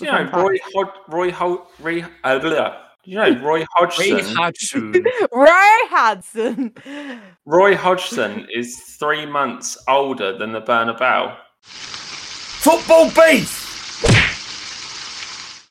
[0.00, 0.72] That's a You know, Roy fact.
[0.74, 2.76] Hod- Roy Ho- Roy, uh, blah.
[3.04, 4.14] You know, Roy Hodgson.
[4.16, 4.92] Ray Hodgson.
[5.32, 6.74] Ray Hudson.
[7.44, 11.36] Roy Hodgson is three months older than the Bernabeu.
[11.62, 13.58] Football beef!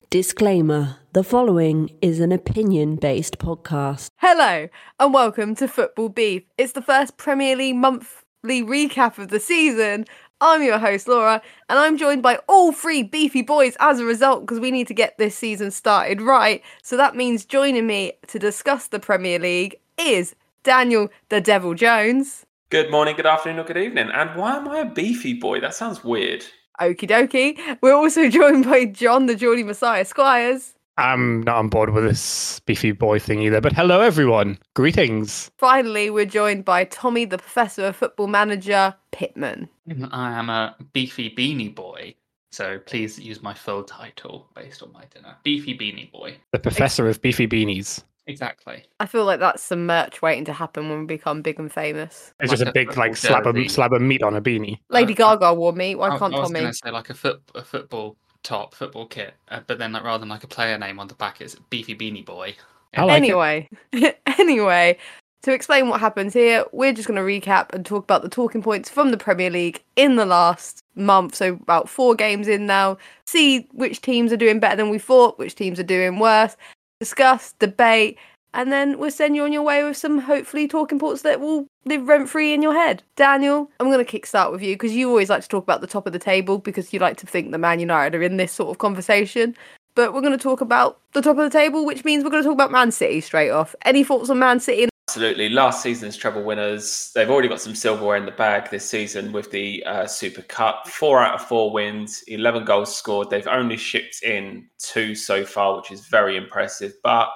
[0.10, 4.10] Disclaimer The following is an opinion based podcast.
[4.18, 4.68] Hello
[5.00, 6.44] and welcome to Football Beef.
[6.58, 10.06] It's the first Premier League monthly recap of the season.
[10.42, 14.42] I'm your host Laura, and I'm joined by all three beefy boys as a result
[14.42, 16.64] because we need to get this season started right.
[16.82, 22.46] So that means joining me to discuss the Premier League is Daniel the Devil Jones.
[22.70, 24.12] Good morning, good afternoon, or good evening.
[24.14, 25.60] And why am I a beefy boy?
[25.60, 26.46] That sounds weird.
[26.80, 27.78] Okie dokie.
[27.82, 30.74] We're also joined by Jon the Geordie Messiah Squires.
[31.00, 34.60] I'm not on board with this beefy boy thing either, but hello everyone.
[34.74, 35.50] Greetings.
[35.58, 39.70] Finally, we're joined by Tommy the Professor of Football Manager Pitman.
[40.12, 42.16] I am a beefy beanie boy,
[42.52, 45.36] so please use my full title based on my dinner.
[45.44, 46.38] Beefy beanie boy.
[46.52, 48.04] The professor of beefy beanies.
[48.28, 48.86] Exactly.
[49.00, 52.32] I feel like that's some merch waiting to happen when we become big and famous.
[52.40, 54.42] It's Like just a a big like football slab of slab of meat on a
[54.42, 54.80] beanie.
[54.90, 55.96] Lady Uh, Gaga wore me.
[55.96, 56.60] Why I, can't I was Tommy?
[56.60, 60.04] going to say like a foot a football top, football kit, uh, but then like
[60.04, 62.56] rather than like a player name on the back, it's beefy beanie boy.
[62.96, 63.26] I like it.
[63.26, 63.70] anyway,
[64.40, 64.98] anyway,
[65.44, 68.62] to explain what happens here, we're just going to recap and talk about the talking
[68.62, 71.36] points from the Premier League in the last month.
[71.36, 72.98] So about four games in now.
[73.26, 76.58] See which teams are doing better than we thought, which teams are doing worse.
[77.00, 78.18] Discuss, debate,
[78.54, 81.68] and then we'll send you on your way with some hopefully talking points that will
[81.86, 83.04] live rent free in your head.
[83.16, 85.88] Daniel, I'm going to kickstart with you because you always like to talk about the
[85.88, 88.52] top of the table because you like to think the Man United are in this
[88.52, 89.56] sort of conversation.
[89.96, 92.44] But we're going to talk about the top of the table, which means we're going
[92.44, 93.76] to talk about Man City straight off.
[93.86, 94.89] Any thoughts on Man City?
[95.10, 95.50] Absolutely.
[95.50, 97.12] Last season's treble winners.
[97.16, 100.88] They've already got some silverware in the bag this season with the uh, Super Cup.
[100.88, 103.32] Four out of four wins, 11 goals scored.
[103.32, 106.94] They've only shipped in two so far, which is very impressive.
[107.04, 107.28] But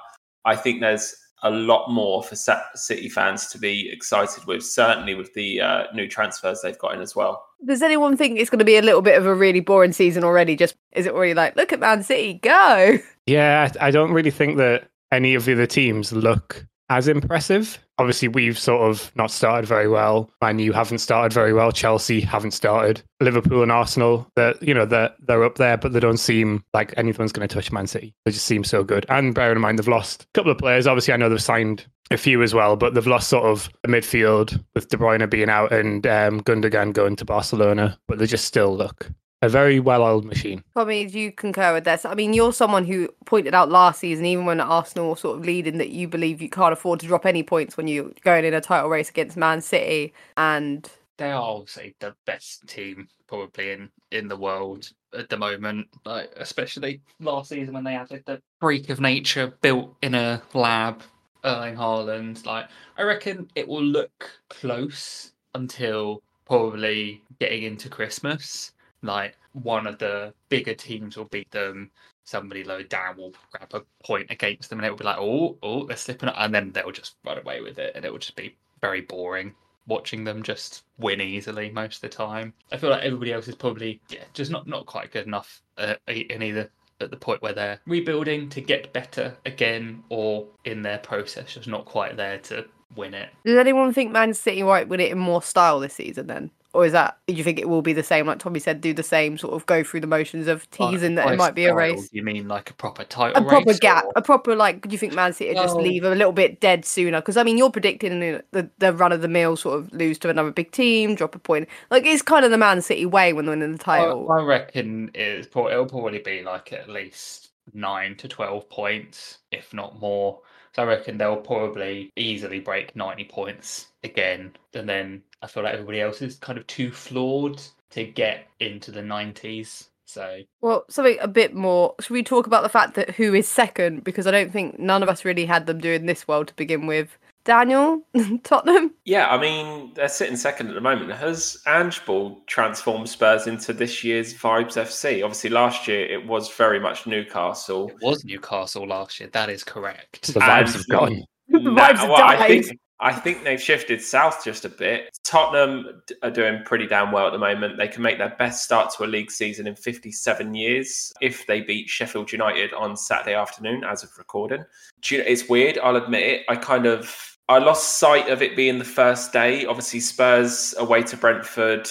[0.45, 5.34] I think there's a lot more for City fans to be excited with, certainly with
[5.34, 7.44] the uh, new transfers they've got in as well.
[7.66, 10.23] Does anyone think it's going to be a little bit of a really boring season
[10.23, 10.55] already?
[10.55, 13.00] Just is it already like, look at Man City, go?
[13.25, 17.79] Yeah, I I don't really think that any of the other teams look as impressive.
[17.97, 20.29] Obviously, we've sort of not started very well.
[20.41, 21.71] Man you haven't started very well.
[21.71, 23.01] Chelsea haven't started.
[23.19, 26.93] Liverpool and Arsenal, they're, you know, they're, they're up there, but they don't seem like
[26.95, 28.13] anyone's going to touch Man City.
[28.25, 29.07] They just seem so good.
[29.09, 30.85] And bearing in mind, they've lost a couple of players.
[30.85, 33.89] Obviously, I know they've signed a few as well, but they've lost sort of the
[33.89, 38.45] midfield with De Bruyne being out and um, Gundogan going to Barcelona, but they just
[38.45, 39.09] still look
[39.43, 40.63] a very well-oiled machine.
[40.73, 42.05] Tommy, do you concur with this?
[42.05, 45.45] I mean, you're someone who pointed out last season, even when Arsenal were sort of
[45.45, 48.53] leading, that you believe you can't afford to drop any points when you're going in
[48.53, 50.13] a title race against Man City.
[50.37, 55.87] And They are obviously the best team probably in in the world at the moment.
[56.05, 60.41] Like especially last season when they had like, the freak of nature built in a
[60.53, 61.03] lab,
[61.43, 62.45] Erling Haaland.
[62.45, 62.67] Like
[62.97, 68.71] I reckon it will look close until probably getting into Christmas.
[69.03, 71.91] Like one of the bigger teams will beat them.
[72.25, 75.58] Somebody low down will grab a point against them, and it will be like, oh,
[75.62, 78.19] oh, they're slipping up, and then they'll just run away with it, and it will
[78.19, 79.53] just be very boring
[79.88, 82.53] watching them just win easily most of the time.
[82.72, 85.96] I feel like everybody else is probably yeah, just not not quite good enough uh,
[86.08, 86.70] in either
[87.02, 91.68] at the point where they're rebuilding to get better again, or in their process just
[91.68, 92.66] not quite there to
[92.96, 93.30] win it.
[93.44, 96.52] does anyone think Man City might win it in more style this season then?
[96.73, 98.94] Or is that, do you think it will be the same, like Tommy said, do
[98.95, 101.73] the same, sort of go through the motions of teasing that it might be a
[101.73, 102.09] race?
[102.11, 104.81] You mean like a proper title a proper gap, or- a proper like.
[104.81, 107.22] Do you think Man City just leave a little bit dead sooner?
[107.22, 110.29] Because I mean, you're predicting the, the run of the mill sort of lose to
[110.29, 111.69] another big team, drop a point.
[111.91, 114.31] Like it's kind of the Man City way when they're winning the title.
[114.31, 119.73] I, I reckon it's it'll probably be like at least nine to twelve points, if
[119.73, 120.40] not more.
[120.75, 125.73] So I reckon they'll probably easily break ninety points again, and then I feel like
[125.73, 127.61] everybody else is kind of too flawed
[127.91, 129.89] to get into the nineties.
[130.05, 131.95] So Well, something a bit more.
[131.99, 134.03] Should we talk about the fact that who is second?
[134.03, 136.87] Because I don't think none of us really had them doing this well to begin
[136.87, 137.17] with.
[137.45, 138.01] Daniel,
[138.43, 138.93] Tottenham.
[139.05, 141.11] Yeah, I mean, they're sitting second at the moment.
[141.11, 145.23] Has Ange Ball transformed Spurs into this year's Vibes FC?
[145.23, 147.89] Obviously, last year it was very much Newcastle.
[147.89, 149.29] it was Newcastle last year.
[149.34, 150.34] That is correct.
[150.34, 151.23] The vibes And- have gone.
[151.49, 152.66] The vibes have I died.
[152.66, 155.20] think, I think they've shifted south just a bit.
[155.26, 157.78] Tottenham are doing pretty damn well at the moment.
[157.78, 161.59] They can make their best start to a league season in 57 years if they
[161.59, 164.64] beat Sheffield United on Saturday afternoon, as of recording.
[165.11, 166.41] It's weird, I'll admit it.
[166.47, 169.66] I kind of I lost sight of it being the first day.
[169.66, 171.90] Obviously, Spurs away to Brentford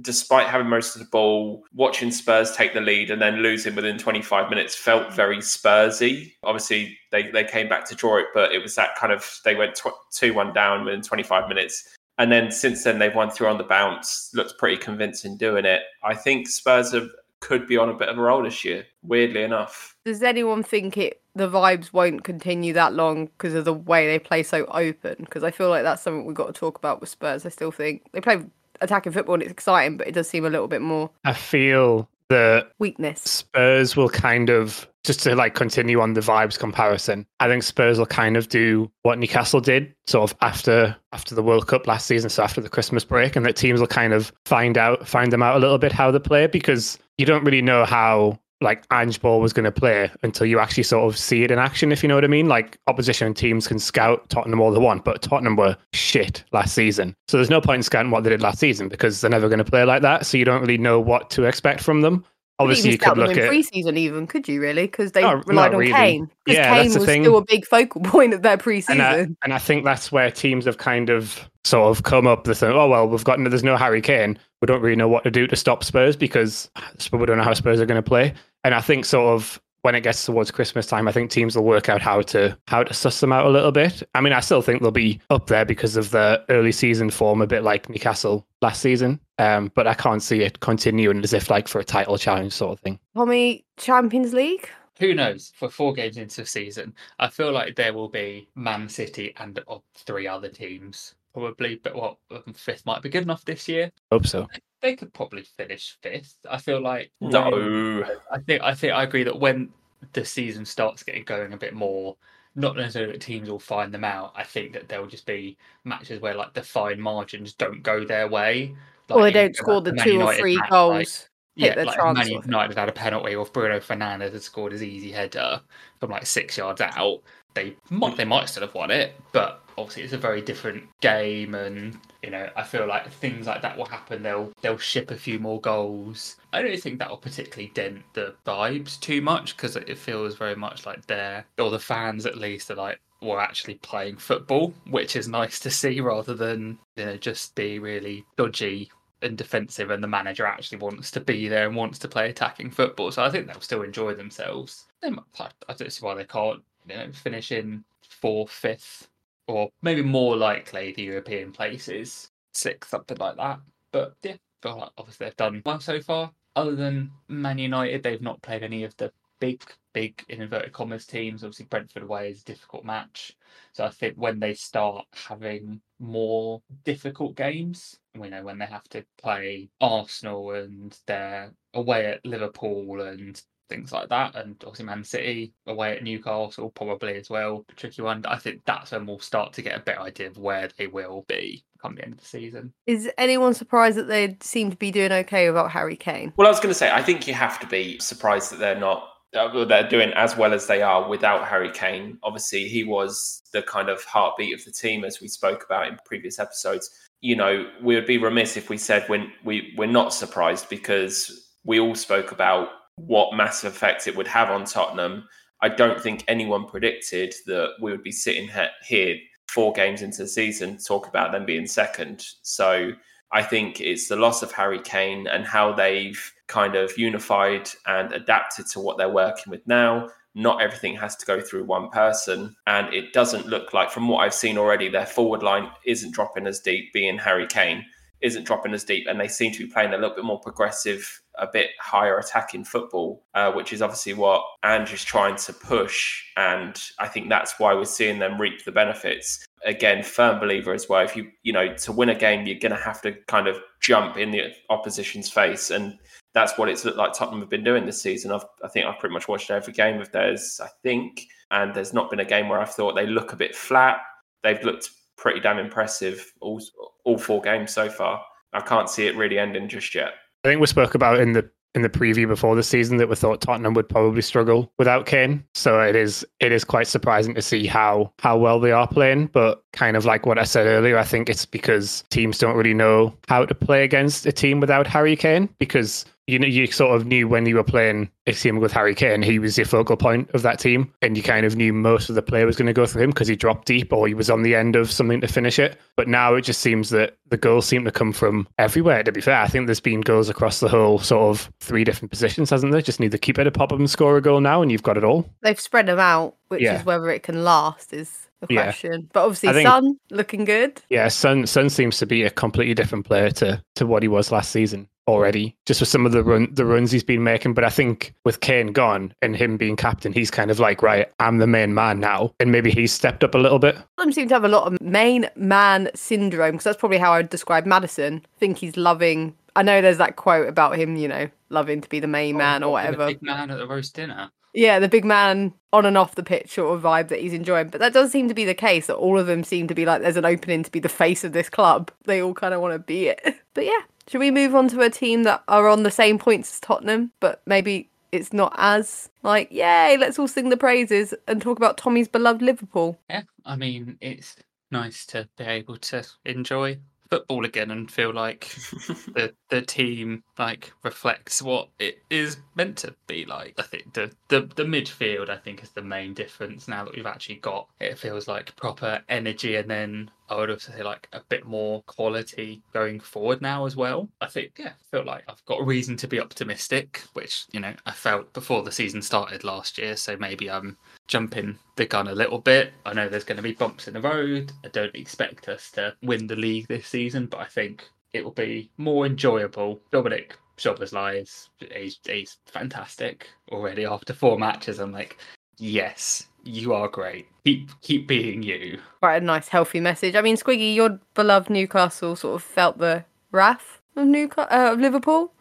[0.00, 3.98] despite having most of the ball, watching Spurs take the lead and then losing within
[3.98, 6.32] 25 minutes felt very Spursy.
[6.44, 9.54] Obviously, they, they came back to draw it, but it was that kind of they
[9.54, 9.80] went
[10.12, 11.96] 2 1 down within 25 minutes.
[12.18, 15.82] And then since then, they've won through on the bounce, looked pretty convincing doing it.
[16.04, 17.08] I think Spurs have,
[17.40, 19.96] could be on a bit of a roll this year, weirdly enough.
[20.04, 24.18] Does anyone think it the vibes won't continue that long because of the way they
[24.18, 25.16] play so open?
[25.20, 27.46] Because I feel like that's something we've got to talk about with Spurs.
[27.46, 28.44] I still think they play
[28.80, 32.08] attacking football and it's exciting, but it does seem a little bit more I feel
[32.30, 33.20] that weakness.
[33.22, 37.26] Spurs will kind of just to like continue on the vibes comparison.
[37.40, 41.42] I think Spurs will kind of do what Newcastle did, sort of after after the
[41.42, 44.32] World Cup last season, so after the Christmas break, and that teams will kind of
[44.44, 47.62] find out find them out a little bit how they play because you don't really
[47.62, 51.42] know how like Ange Ball was going to play until you actually sort of see
[51.42, 52.46] it in action, if you know what I mean.
[52.46, 57.14] Like opposition teams can scout Tottenham all they want, but Tottenham were shit last season.
[57.28, 59.58] So there's no point in scouting what they did last season because they're never going
[59.58, 60.26] to play like that.
[60.26, 62.24] So you don't really know what to expect from them.
[62.60, 64.82] Obviously, you could look in at pre-season even, could you really?
[64.82, 65.92] Because they relied not on really.
[65.92, 66.30] Kane.
[66.44, 67.22] Because Yeah, Kane was thing.
[67.24, 69.00] still a big focal point of their pre-season.
[69.00, 72.46] and I, and I think that's where teams have kind of sort of come up
[72.46, 75.24] with oh well we've got no, there's no Harry Kane we don't really know what
[75.24, 76.70] to do to stop Spurs because
[77.12, 78.32] we don't know how Spurs are going to play
[78.64, 81.64] and I think sort of when it gets towards Christmas time I think teams will
[81.64, 84.40] work out how to how to suss them out a little bit I mean I
[84.40, 87.88] still think they'll be up there because of the early season form a bit like
[87.88, 91.84] Newcastle last season um, but I can't see it continuing as if like for a
[91.84, 94.68] title challenge sort of thing Tommy, Champions League.
[94.98, 95.52] Who knows?
[95.56, 99.58] For four games into the season, I feel like there will be Man City and
[99.94, 101.76] three other teams probably.
[101.76, 103.90] But what um, fifth might be good enough this year.
[104.12, 104.46] hope so
[104.82, 106.36] They could probably finish fifth.
[106.48, 108.04] I feel like when- No.
[108.30, 109.70] I think I think I agree that when
[110.12, 112.16] the season starts getting going a bit more,
[112.54, 114.32] not necessarily that teams will find them out.
[114.34, 118.04] I think that there will just be matches where like the fine margins don't go
[118.04, 118.74] their way.
[119.10, 120.96] or they don't score like the Man two or three match, goals.
[120.96, 122.52] hit yeah, their like chance Man sort of thing.
[122.52, 125.60] United had a penalty, or Bruno Fernandes had scored his easy header
[125.98, 127.20] from like six yards out,
[127.54, 131.54] they might they might still have won it, but obviously it's a very different game,
[131.54, 134.22] and you know I feel like things like that will happen.
[134.22, 136.36] They'll they'll ship a few more goals.
[136.52, 140.56] I don't think that will particularly dent the vibes too much because it feels very
[140.56, 145.14] much like they're or the fans at least are like we're actually playing football, which
[145.16, 148.90] is nice to see rather than you know just be really dodgy
[149.22, 152.70] and defensive and the manager actually wants to be there and wants to play attacking
[152.70, 153.12] football.
[153.12, 154.86] So I think they'll still enjoy themselves.
[155.02, 159.08] They might, I I don't see why they can't you know, finish in fourth, fifth,
[159.46, 163.60] or maybe more likely the European places, sixth, something like that.
[163.92, 166.30] But yeah, feel like obviously they've done well so far.
[166.56, 169.62] Other than Man United, they've not played any of the big,
[169.92, 171.42] big in inverted commas teams.
[171.42, 173.36] Obviously, Brentford away is a difficult match.
[173.72, 178.88] So I think when they start having more difficult games, we know when they have
[178.90, 185.02] to play Arsenal and they're away at Liverpool and things like that, and obviously Man
[185.02, 187.64] City away at Newcastle probably as well.
[187.76, 188.22] Tricky one.
[188.26, 191.24] I think that's when we'll start to get a better idea of where they will
[191.26, 192.74] be come the end of the season.
[192.86, 196.34] Is anyone surprised that they seem to be doing okay without Harry Kane?
[196.36, 198.78] Well, I was going to say, I think you have to be surprised that they're
[198.78, 199.08] not.
[199.34, 202.18] uh, They're doing as well as they are without Harry Kane.
[202.22, 205.96] Obviously, he was the kind of heartbeat of the team, as we spoke about in
[206.04, 206.90] previous episodes.
[207.22, 211.48] You know, we would be remiss if we said when we we're not surprised because
[211.64, 212.68] we all spoke about
[213.06, 215.28] what massive effects it would have on Tottenham.
[215.62, 218.48] I don't think anyone predicted that we would be sitting
[218.86, 219.16] here
[219.48, 222.24] four games into the season talk about them being second.
[222.42, 222.92] So
[223.32, 228.12] I think it's the loss of Harry Kane and how they've kind of unified and
[228.12, 230.08] adapted to what they're working with now.
[230.34, 232.54] Not everything has to go through one person.
[232.66, 236.46] And it doesn't look like, from what I've seen already, their forward line isn't dropping
[236.46, 237.84] as deep, being Harry Kane
[238.20, 239.06] isn't dropping as deep.
[239.08, 242.64] And they seem to be playing a little bit more progressive, a bit higher attacking
[242.64, 246.22] football, uh, which is obviously what Andrew's trying to push.
[246.36, 249.44] And I think that's why we're seeing them reap the benefits.
[249.64, 252.74] Again firm believer as well if you you know to win a game you're going
[252.74, 255.70] to have to kind of jump in the opposition's face.
[255.70, 255.98] And
[256.32, 258.32] that's what it's looked like Tottenham have been doing this season.
[258.32, 261.26] I've, I think I've pretty much watched every game of theirs I think.
[261.50, 263.98] And there's not been a game where I've thought they look a bit flat.
[264.42, 266.60] They've looked pretty damn impressive all
[267.04, 268.22] all four games so far.
[268.52, 270.12] I can't see it really ending just yet
[270.44, 273.14] I think we spoke about in the in the preview before the season that we
[273.14, 275.44] thought Tottenham would probably struggle without Kane.
[275.54, 279.26] So it is it is quite surprising to see how how well they are playing.
[279.26, 280.98] But kind of like what I said earlier.
[280.98, 284.86] I think it's because teams don't really know how to play against a team without
[284.86, 288.60] Harry Kane because you know you sort of knew when you were playing a team
[288.60, 291.56] with Harry Kane, he was the focal point of that team, and you kind of
[291.56, 293.92] knew most of the play was going to go through him because he dropped deep
[293.92, 295.76] or he was on the end of something to finish it.
[295.96, 299.02] But now it just seems that the goals seem to come from everywhere.
[299.02, 302.10] To be fair, I think there's been goals across the whole sort of three different
[302.12, 302.82] positions, hasn't there?
[302.82, 304.96] Just need the keeper to pop up and score a goal now, and you've got
[304.96, 305.28] it all.
[305.42, 306.78] They've spread them out, which Yeah.
[306.78, 308.62] is whether it can last is the Yeah.
[308.64, 309.08] question.
[309.12, 310.80] But obviously, think- Sun looking good.
[310.88, 314.32] Yeah, Sun Sun seems to be a completely different player to to what he was
[314.32, 315.56] last season already.
[315.66, 318.40] Just with some of the run the runs he's been making, but I think with
[318.40, 321.98] Kane gone and him being captain, he's kind of like right, I'm the main man
[322.00, 323.76] now, and maybe he's stepped up a little bit.
[323.96, 327.18] Fulham seem to have a lot of main man syndrome because that's probably how I
[327.18, 328.22] would describe Maddison.
[328.24, 329.34] I think he's loving.
[329.56, 332.38] I know there's that quote about him, you know, loving to be the main oh,
[332.38, 333.06] man or Oh, the whatever.
[333.08, 334.30] Big man at the roast dinner.
[334.52, 337.68] Yeah, the big man on and off the pitch sort of vibe that he's enjoying.
[337.68, 339.86] But that does seem to be the case that all of them seem to be
[339.86, 341.90] like there's an opening to be the face of this club.
[342.04, 343.20] They all kind of want to be it.
[343.54, 346.52] But yeah, should we move on to a team that are on the same points
[346.52, 351.42] as Tottenham, but maybe it's not as like, yay, let's all sing the praises and
[351.42, 352.98] talk about Tommy's beloved Liverpool.
[353.08, 354.36] Yeah, I mean, it's
[354.70, 356.78] nice to be able to enjoy
[357.10, 358.48] football again and feel like
[359.14, 363.54] the the team like reflects what it is meant to be like.
[363.58, 367.06] I think the the the midfield I think is the main difference now that we've
[367.06, 371.20] actually got it feels like proper energy and then I would also say like a
[371.28, 374.08] bit more quality going forward now as well.
[374.20, 377.58] I think yeah, I feel like I've got a reason to be optimistic, which you
[377.58, 379.96] know I felt before the season started last year.
[379.96, 380.76] So maybe I'm
[381.08, 382.72] jumping the gun a little bit.
[382.86, 384.52] I know there's going to be bumps in the road.
[384.64, 388.30] I don't expect us to win the league this season, but I think it will
[388.30, 389.80] be more enjoyable.
[389.90, 394.78] Dominic Szoboszlai is he's, he's fantastic already after four matches.
[394.78, 395.18] I'm like,
[395.58, 397.26] yes, you are great.
[397.44, 398.78] Keep keep being you.
[399.00, 400.14] Quite a nice, healthy message.
[400.14, 404.80] I mean, Squiggy, your beloved Newcastle sort of felt the wrath of Newcastle, uh, of
[404.80, 405.32] Liverpool.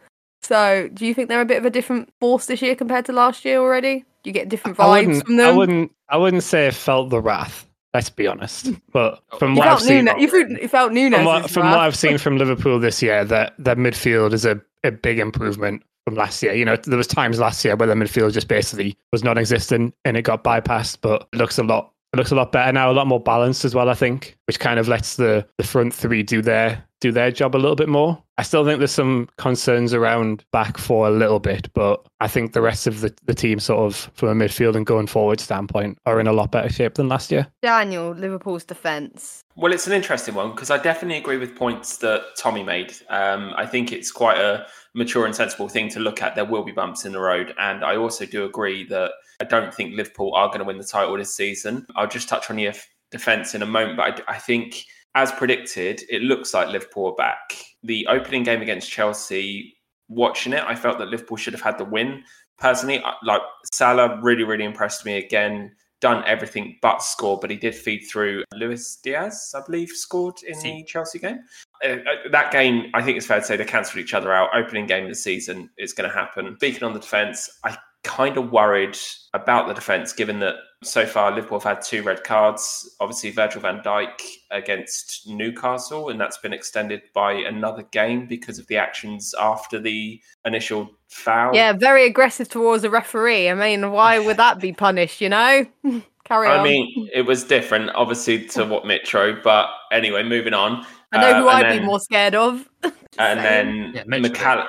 [0.41, 3.12] So, do you think they're a bit of a different force this year compared to
[3.12, 4.06] last year already?
[4.24, 5.48] You get different vibes from them?
[5.48, 7.65] I wouldn't I wouldn't say I felt the wrath.
[7.94, 8.70] Let's be honest.
[8.91, 11.15] But from You what I've seen, Núñez, you, felt, you felt Núñez.
[11.15, 14.62] from what, from what I've seen from Liverpool this year, that their midfield is a,
[14.84, 16.53] a big improvement from last year.
[16.53, 20.18] You know, there was times last year where the midfield just basically was non-existent and
[20.18, 22.94] it got bypassed, but it looks a lot it looks a lot better now, a
[22.94, 23.89] lot more balanced as well.
[23.89, 27.56] I think, which kind of lets the the front three do their do their job
[27.56, 28.22] a little bit more.
[28.38, 32.53] I still think there's some concerns around back four a little bit, but I think
[32.53, 35.98] the rest of the, the team, sort of from a midfield and going forward standpoint,
[36.06, 37.48] are in a lot better shape than last year.
[37.62, 39.44] Daniel, Liverpool's defence.
[39.56, 42.94] Well, it's an interesting one because I definitely agree with points that Tommy made.
[43.10, 46.36] Um, I think it's quite a mature and sensible thing to look at.
[46.36, 47.53] There will be bumps in the road.
[47.60, 50.84] And I also do agree that I don't think Liverpool are going to win the
[50.84, 51.86] title this season.
[51.96, 52.72] I'll just touch on the
[53.12, 54.84] defence in a moment, but I, I think,
[55.15, 57.53] as predicted, it looks like Liverpool are back.
[57.84, 59.75] The opening game against Chelsea,
[60.08, 62.24] watching it, I felt that Liverpool should have had the win.
[62.58, 63.41] Personally, like
[63.74, 68.44] Salah really, really impressed me again done everything but score, but he did feed through.
[68.53, 71.39] Luis Diaz, I believe, scored in the Chelsea game.
[71.84, 74.50] Uh, uh, that game, I think it's fair to say they cancelled each other out.
[74.53, 76.56] Opening game of the season is going to happen.
[76.58, 78.98] Speaking on the defence, I kind of worried
[79.34, 82.95] about the defence, given that so far Liverpool have had two red cards.
[83.00, 84.21] Obviously, Virgil van Dijk
[84.51, 90.21] against Newcastle, and that's been extended by another game because of the actions after the
[90.45, 91.53] initial foul.
[91.53, 93.50] Yeah, very aggressive towards the referee.
[93.50, 95.65] I mean, why would that be punished, you know?
[96.25, 96.59] Carry on.
[96.59, 99.41] I mean, it was different, obviously, to what Mitro.
[99.43, 100.86] But anyway, moving on.
[101.12, 102.69] I know Uh, who and I'd then- be more scared of.
[103.17, 103.91] And saying.
[103.91, 104.67] then Yeah, McAll-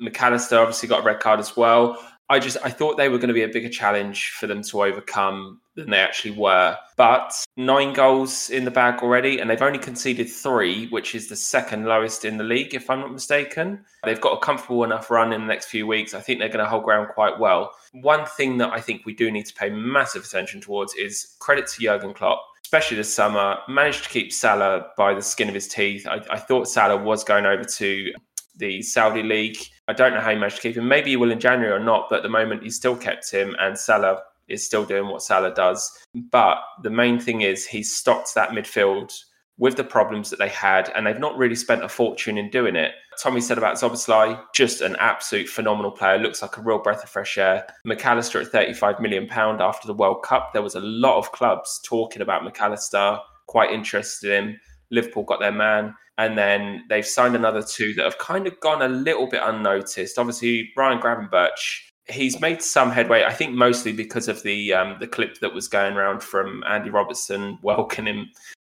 [0.00, 2.02] Mac Allister obviously got a red card as well.
[2.28, 4.84] I just I thought they were going to be a bigger challenge for them to
[4.84, 6.76] overcome than they actually were.
[6.96, 11.36] But nine goals in the bag already, and they've only conceded three, which is the
[11.36, 13.84] second lowest in the league, if I'm not mistaken.
[14.04, 16.14] They've got a comfortable enough run in the next few weeks.
[16.14, 17.72] I think they're going to hold ground quite well.
[17.92, 21.66] One thing that I think we do need to pay massive attention towards is credit
[21.68, 25.68] to Jurgen Klopp especially this summer, managed to keep Salah by the skin of his
[25.68, 26.06] teeth.
[26.06, 28.12] I, I thought Salah was going over to
[28.56, 29.58] the Saudi League.
[29.92, 30.88] I don't know how he managed to keep him.
[30.88, 33.54] Maybe he will in January or not, but at the moment he's still kept him,
[33.60, 35.98] and Salah is still doing what Salah does.
[36.14, 39.12] But the main thing is he's stocked that midfield
[39.58, 42.74] with the problems that they had, and they've not really spent a fortune in doing
[42.74, 42.92] it.
[43.20, 46.16] Tommy said about Szoboszlai, just an absolute phenomenal player.
[46.16, 47.66] Looks like a real breath of fresh air.
[47.84, 50.54] Mac Allister at 35 million pound after the World Cup.
[50.54, 54.48] There was a lot of clubs talking about Mac Allister, quite interested in.
[54.52, 54.60] him.
[54.92, 58.82] Liverpool got their man, and then they've signed another two that have kind of gone
[58.82, 60.18] a little bit unnoticed.
[60.18, 61.80] Obviously, Brian Gravenberch.
[62.08, 65.68] He's made some headway, I think, mostly because of the um, the clip that was
[65.68, 68.26] going around from Andy Robertson welcoming him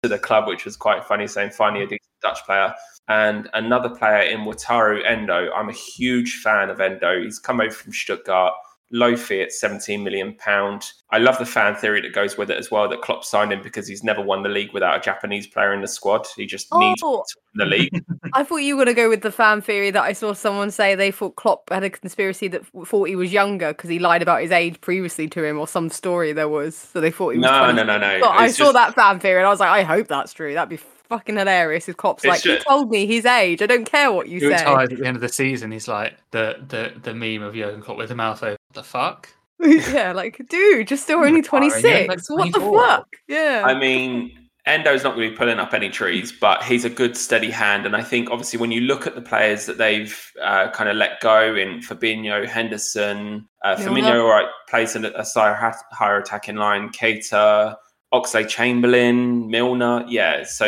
[0.03, 2.73] to the club, which was quite funny, saying finally a decent Dutch player.
[3.09, 5.51] And another player in Wataru Endo.
[5.53, 7.23] I'm a huge fan of Endo.
[7.23, 8.53] He's come over from Stuttgart
[8.93, 10.93] low fee at 17 million pound.
[11.11, 13.63] I love the fan theory that goes with it as well that Klopp signed him
[13.63, 16.27] because he's never won the league without a Japanese player in the squad.
[16.37, 16.79] He just oh.
[16.79, 17.25] needs Oh.
[17.57, 18.05] win the league.
[18.33, 20.71] I thought you were going to go with the fan theory that I saw someone
[20.71, 24.23] say they thought Klopp had a conspiracy that thought he was younger because he lied
[24.23, 26.77] about his age previously to him or some story there was.
[26.77, 27.75] So they thought he was no, 20.
[27.75, 28.21] no, no, no.
[28.21, 30.55] But I saw just- that fan theory and I was like, I hope that's true.
[30.55, 33.63] That'd be fucking hilarious His cop's It's like, you just- told me his age.
[33.63, 34.53] I don't care what you He say.
[34.53, 35.71] retired at the end of the season.
[35.73, 38.57] He's like the the the meme of Jurgen Klopp with the mouth open.
[38.73, 39.29] The fuck?
[39.61, 42.09] yeah, like, dude, just still only 26.
[42.09, 43.09] like what the fuck?
[43.27, 43.63] Yeah.
[43.65, 47.17] I mean, Endo's not going to be pulling up any trees, but he's a good
[47.17, 47.87] steady hand.
[47.87, 50.97] And I think, obviously, when you look at the players that they've uh, kind of
[50.97, 54.03] let go in Fabinho, Henderson, uh, Milner.
[54.03, 57.77] Firmino, all right, plays in a, a higher, higher attacking line, Keita,
[58.13, 60.05] Oxlade-Chamberlain, Milner.
[60.09, 60.67] Yeah, so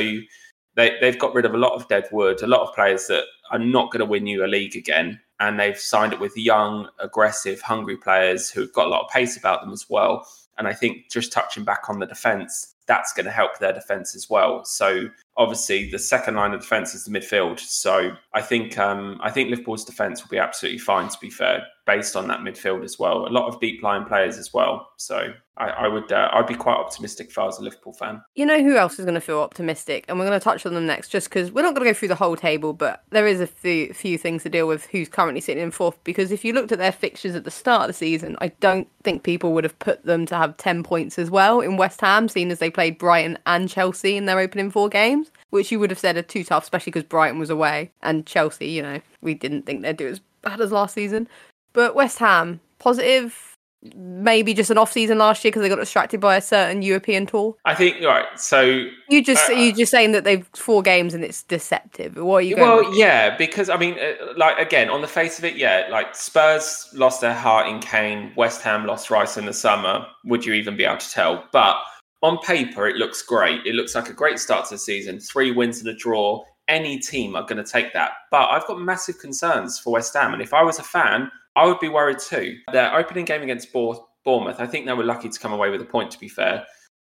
[0.75, 3.25] they, they've got rid of a lot of dead wood, a lot of players that
[3.50, 5.21] are not going to win you a league again.
[5.40, 9.37] And they've signed it with young, aggressive, hungry players who've got a lot of pace
[9.37, 10.26] about them as well.
[10.59, 14.16] And I think just touching back on the defence, that's going to help their defence
[14.16, 14.64] as well.
[14.64, 17.61] So obviously, the second line of defence is the midfield.
[17.61, 21.09] So I think um, I think Liverpool's defence will be absolutely fine.
[21.09, 24.37] To be fair, based on that midfield as well, a lot of deep line players
[24.37, 24.90] as well.
[24.97, 28.23] So I, I would uh, I'd be quite optimistic if I was a Liverpool fan.
[28.35, 30.75] You know who else is going to feel optimistic, and we're going to touch on
[30.75, 33.26] them next, just because we're not going to go through the whole table, but there
[33.26, 34.87] is a few few things to deal with.
[34.87, 36.02] Who's currently sitting in fourth?
[36.04, 38.88] Because if you looked at their fixtures at the start of the season, I don't
[39.02, 42.28] think people would have put them to have ten points as well in West Ham,
[42.28, 45.90] seeing as they played Brighton and Chelsea in their opening four games, which you would
[45.90, 48.68] have said are too tough, especially because Brighton was away and Chelsea.
[48.68, 51.28] You know, we didn't think they'd do as bad as last season,
[51.73, 53.54] but West Ham positive.
[53.94, 57.26] Maybe just an off season last year because they got distracted by a certain European
[57.26, 57.54] tour.
[57.64, 58.26] I think right.
[58.35, 62.16] So You just Uh, you just saying that they've four games and it's deceptive.
[62.16, 62.68] What are you going?
[62.68, 62.99] Well, with?
[62.99, 66.88] yeah, because I mean, uh, like again, on the face of it, yeah, like Spurs
[66.92, 70.04] lost their heart in Kane, West Ham lost Rice in the summer.
[70.25, 71.44] Would you even be able to tell?
[71.52, 71.76] But
[72.22, 73.64] on paper, it looks great.
[73.64, 75.20] It looks like a great start to the season.
[75.20, 76.44] Three wins and a draw.
[76.66, 78.12] Any team are going to take that.
[78.30, 81.66] But I've got massive concerns for West Ham, and if I was a fan, I
[81.66, 82.56] would be worried too.
[82.72, 85.80] Their opening game against Bour- Bournemouth, I think they were lucky to come away with
[85.80, 86.10] a point.
[86.10, 86.64] To be fair,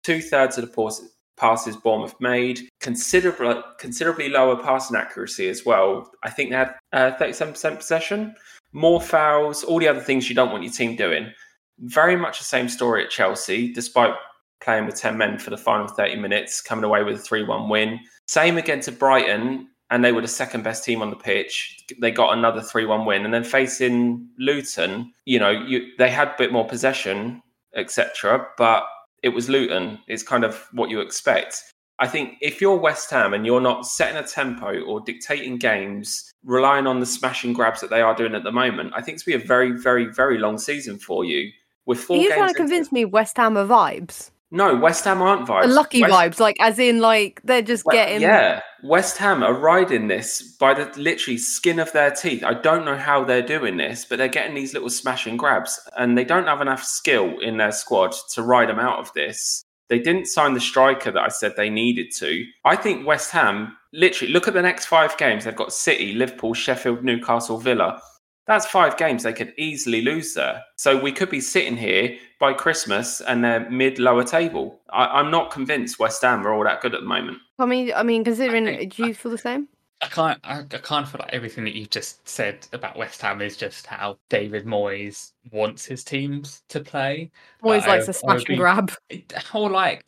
[0.03, 6.09] two thirds of the passes Bournemouth made, considerably considerably lower passing accuracy as well.
[6.23, 8.35] I think they had uh, 37% possession,
[8.73, 11.31] more fouls, all the other things you don't want your team doing.
[11.79, 14.13] Very much the same story at Chelsea, despite
[14.61, 17.69] playing with 10 men for the final 30 minutes, coming away with a 3 1
[17.69, 17.99] win.
[18.27, 21.77] Same again to Brighton, and they were the second best team on the pitch.
[22.01, 23.25] They got another 3 1 win.
[23.25, 27.41] And then facing Luton, you know, you, they had a bit more possession,
[27.75, 28.47] etc.
[28.57, 28.85] But
[29.23, 29.99] it was Luton.
[30.07, 31.63] It's kind of what you expect.
[31.99, 36.29] I think if you're West Ham and you're not setting a tempo or dictating games,
[36.43, 39.23] relying on the smashing grabs that they are doing at the moment, I think it's
[39.23, 41.51] be a very, very, very long season for you.
[41.85, 44.31] With four Are you games trying to into- convince me West Ham are vibes?
[44.55, 45.63] No, West Ham aren't vibes.
[45.63, 49.43] The lucky West- vibes, like as in like they're just Well, getting Yeah, West Ham
[49.43, 52.41] are riding this by the literally skin of their teeth.
[52.41, 55.77] I don't know how they're doing this, but they're getting these little smash and grabs,
[55.97, 59.61] and they don't have enough skill in their squad to ride them out of this.
[59.89, 62.45] They didn't sign the striker that I said they needed to.
[62.63, 65.43] I think West Ham, literally, look at the next five games.
[65.43, 68.01] They've got City, Liverpool, Sheffield, Newcastle, Villa.
[68.47, 70.63] That's five games they could easily lose there.
[70.75, 74.79] So we could be sitting here by Christmas and they're mid lower table.
[74.91, 77.39] I, I'm not convinced West Ham are all that good at the moment.
[77.57, 79.67] I mean, I mean, considering, think- do you feel the same?
[80.01, 80.39] I can't.
[80.43, 83.87] I, I can't feel like everything that you've just said about West Ham is just
[83.87, 87.31] how David Moyes wants his teams to play.
[87.63, 88.91] Always I- likes I a smash would and um, grab.
[89.53, 90.05] Or like,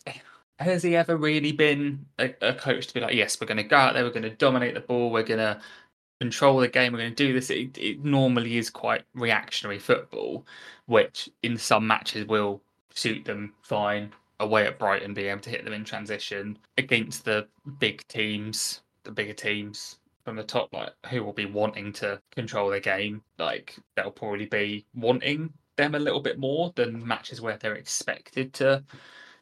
[0.60, 3.64] has he ever really been a, a coach to be like, yes, we're going to
[3.64, 5.60] go out there, we're going to dominate the ball, we're going to
[6.20, 7.50] control the game, we're going to do this.
[7.50, 10.46] It, it normally is quite reactionary football,
[10.86, 12.62] which in some matches will
[12.94, 14.12] suit them fine.
[14.40, 17.48] Away at Brighton, being able to hit them in transition against the
[17.80, 22.70] big teams, the bigger teams from the top, like who will be wanting to control
[22.70, 23.24] the game.
[23.40, 28.54] Like they'll probably be wanting them a little bit more than matches where they're expected
[28.56, 28.84] to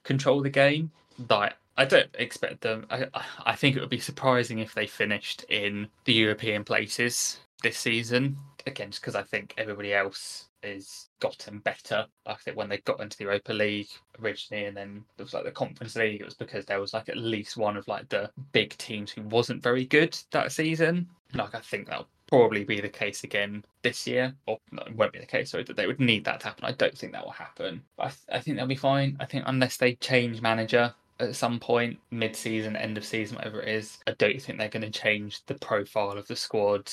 [0.04, 0.92] control the game.
[1.30, 2.86] Like I don't expect them.
[2.90, 3.08] I
[3.46, 8.38] I- think it would be surprising if they finished in the European places this season.
[8.66, 12.06] Again, just because I think everybody else has gotten better.
[12.26, 13.90] I think when they got into the Europa League
[14.22, 17.10] originally, and then it was like the Conference League, it was because there was like
[17.10, 21.08] at least one of like the big teams who wasn't very good that season.
[21.34, 25.14] Like I think that'll probably be the case again this year, or no, it won't
[25.14, 25.52] be the case.
[25.52, 26.66] So that they would need that to happen.
[26.66, 27.84] I don't think that will happen.
[28.00, 29.18] I, th- I think they'll be fine.
[29.20, 33.62] I think unless they change manager, at some point, mid season, end of season, whatever
[33.62, 33.99] it is.
[34.08, 36.91] I don't think they're going to change the profile of the squad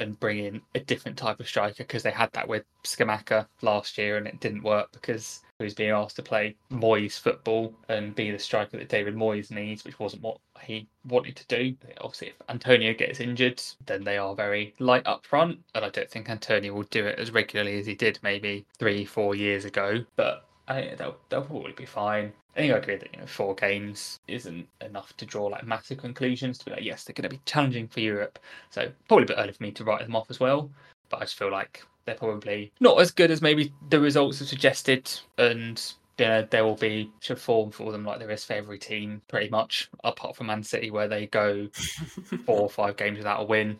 [0.00, 3.98] and bring in a different type of striker because they had that with Scamacca last
[3.98, 8.14] year and it didn't work because he was being asked to play Moyes football and
[8.14, 11.74] be the striker that David Moyes needs, which wasn't what he wanted to do.
[12.00, 16.08] Obviously, if Antonio gets injured, then they are very light up front, and I don't
[16.08, 20.04] think Antonio will do it as regularly as he did maybe three, four years ago.
[20.14, 22.32] But uh, I, they'll, they'll probably be fine.
[22.58, 25.98] I think I agree that you know four games isn't enough to draw like massive
[25.98, 28.38] conclusions to be like yes they're going to be challenging for Europe.
[28.70, 30.68] So probably a bit early for me to write them off as well.
[31.08, 34.48] But I just feel like they're probably not as good as maybe the results have
[34.48, 35.80] suggested, and
[36.18, 39.22] you know, there will be should form for them like there is for every team
[39.28, 41.68] pretty much, apart from Man City where they go
[42.44, 43.78] four or five games without a win,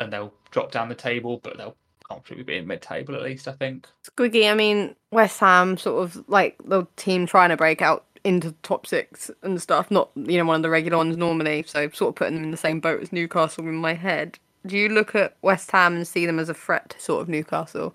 [0.00, 1.76] and they'll drop down the table, but they'll
[2.10, 3.48] comfortably be in mid-table at least.
[3.48, 3.86] I think.
[4.04, 8.52] Squiggy, I mean, West Ham sort of like the team trying to break out into
[8.62, 11.64] top six and stuff, not, you know, one of the regular ones normally.
[11.66, 14.38] So sort of putting them in the same boat as Newcastle in my head.
[14.66, 17.28] Do you look at West Ham and see them as a threat to sort of
[17.28, 17.94] Newcastle?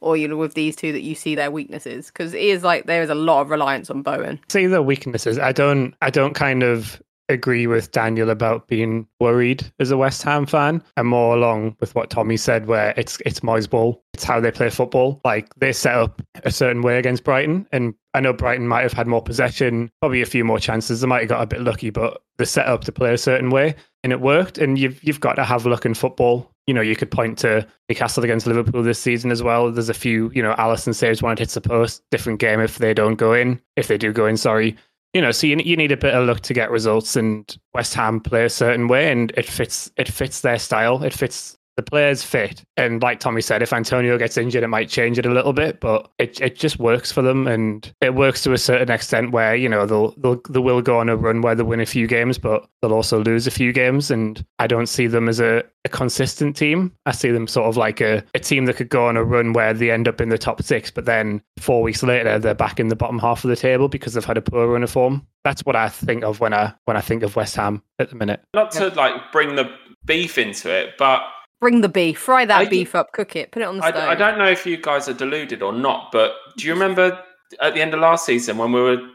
[0.00, 2.06] Or you know, with these two that you see their weaknesses?
[2.06, 4.38] Because it is like there is a lot of reliance on Bowen.
[4.48, 5.38] See the weaknesses.
[5.38, 5.94] I don't.
[6.02, 10.82] I don't kind of agree with Daniel about being worried as a West Ham fan.
[10.96, 14.02] I'm more along with what Tommy said, where it's it's Moyes ball.
[14.14, 15.20] It's how they play football.
[15.24, 18.92] Like they set up a certain way against Brighton, and I know Brighton might have
[18.92, 21.00] had more possession, probably a few more chances.
[21.00, 23.50] They might have got a bit lucky, but they set up to play a certain
[23.50, 24.58] way, and it worked.
[24.58, 26.50] And you've you've got to have luck in football.
[26.66, 29.70] You know, you could point to Newcastle against Liverpool this season as well.
[29.70, 32.02] There's a few, you know, Alisson saves one, it hits the post.
[32.10, 33.60] Different game if they don't go in.
[33.76, 34.76] If they do go in, sorry
[35.16, 37.94] you know, so you, you need a bit of luck to get results, and West
[37.94, 41.02] Ham play a certain way, and it fits it fits their style.
[41.02, 44.88] It fits the players fit, and like Tommy said, if Antonio gets injured, it might
[44.88, 48.42] change it a little bit, but it it just works for them, and it works
[48.44, 51.42] to a certain extent where you know they'll they'll they will go on a run
[51.42, 54.66] where they win a few games, but they'll also lose a few games, and I
[54.66, 56.92] don't see them as a, a consistent team.
[57.04, 59.52] I see them sort of like a, a team that could go on a run
[59.52, 62.80] where they end up in the top six, but then four weeks later they're back
[62.80, 65.26] in the bottom half of the table because they've had a poor run of form.
[65.44, 68.16] That's what I think of when I when I think of West Ham at the
[68.16, 68.40] minute.
[68.54, 69.70] Not to like bring the
[70.06, 71.22] beef into it, but
[71.60, 73.90] Bring the beef, fry that I- beef up, cook it, put it on the I,
[73.90, 74.08] stove.
[74.08, 77.22] I don't know if you guys are deluded or not, but do you remember
[77.60, 79.08] at the end of last season when we were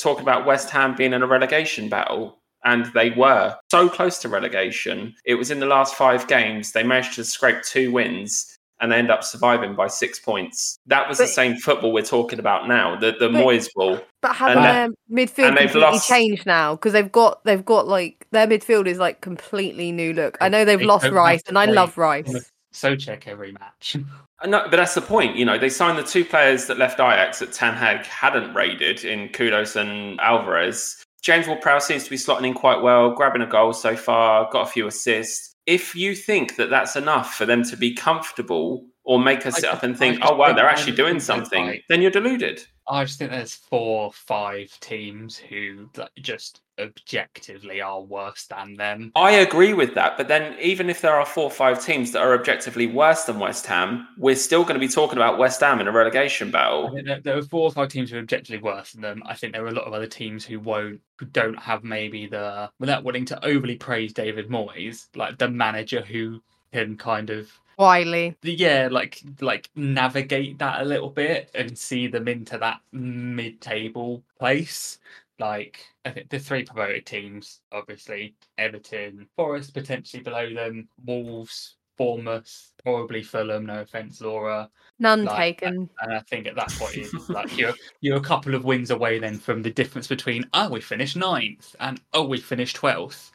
[0.00, 2.36] talking about West Ham being in a relegation battle?
[2.64, 5.14] And they were so close to relegation.
[5.24, 6.72] It was in the last five games.
[6.72, 10.78] They managed to scrape two wins and they end up surviving by six points.
[10.86, 14.00] That was the same football we're talking about now, the, the But- Moyes ball.
[14.20, 16.74] But haven't And their midfield and completely lost- changed now?
[16.74, 20.36] Because they've got they've got like their midfield is like completely new look.
[20.40, 22.50] I know they've They lost Rice, and I love Rice.
[22.72, 23.96] So check every match.
[24.42, 25.36] Uh, No, but that's the point.
[25.36, 29.04] You know, they signed the two players that left Ajax that Ten Hag hadn't raided
[29.04, 31.02] in Kudus and Alvarez.
[31.22, 34.68] James Ward-Prowse seems to be slotting in quite well, grabbing a goal so far, got
[34.68, 35.54] a few assists.
[35.68, 39.60] If you think that that's enough for them to be comfortable or make us I
[39.60, 42.66] sit up and think, oh, wow, they're actually doing something, then you're deluded.
[42.88, 49.12] I just think there's four, five teams who just objectively are worse than them.
[49.14, 50.16] I agree with that.
[50.16, 53.38] But then, even if there are four or five teams that are objectively worse than
[53.38, 56.90] West Ham, we're still going to be talking about West Ham in a relegation battle.
[57.04, 59.22] there, there are four or five teams who are objectively worse than them.
[59.26, 62.26] I think there are a lot of other teams who won't, who don't have maybe
[62.26, 66.40] the, without wanting to overly praise David Moyes, like the manager who
[66.72, 68.36] can kind of Wiley.
[68.42, 74.98] yeah like like navigate that a little bit and see them into that mid-table place
[75.38, 82.70] like i think the three promoted teams obviously everton forest potentially below them wolves bournemouth
[82.82, 84.68] probably fulham no offense laura
[85.00, 85.88] None Like, taken.
[86.00, 89.18] and i think at that point it's like you're you're a couple of wins away
[89.18, 93.30] then from the difference between oh we finished ninth and oh we finished 12th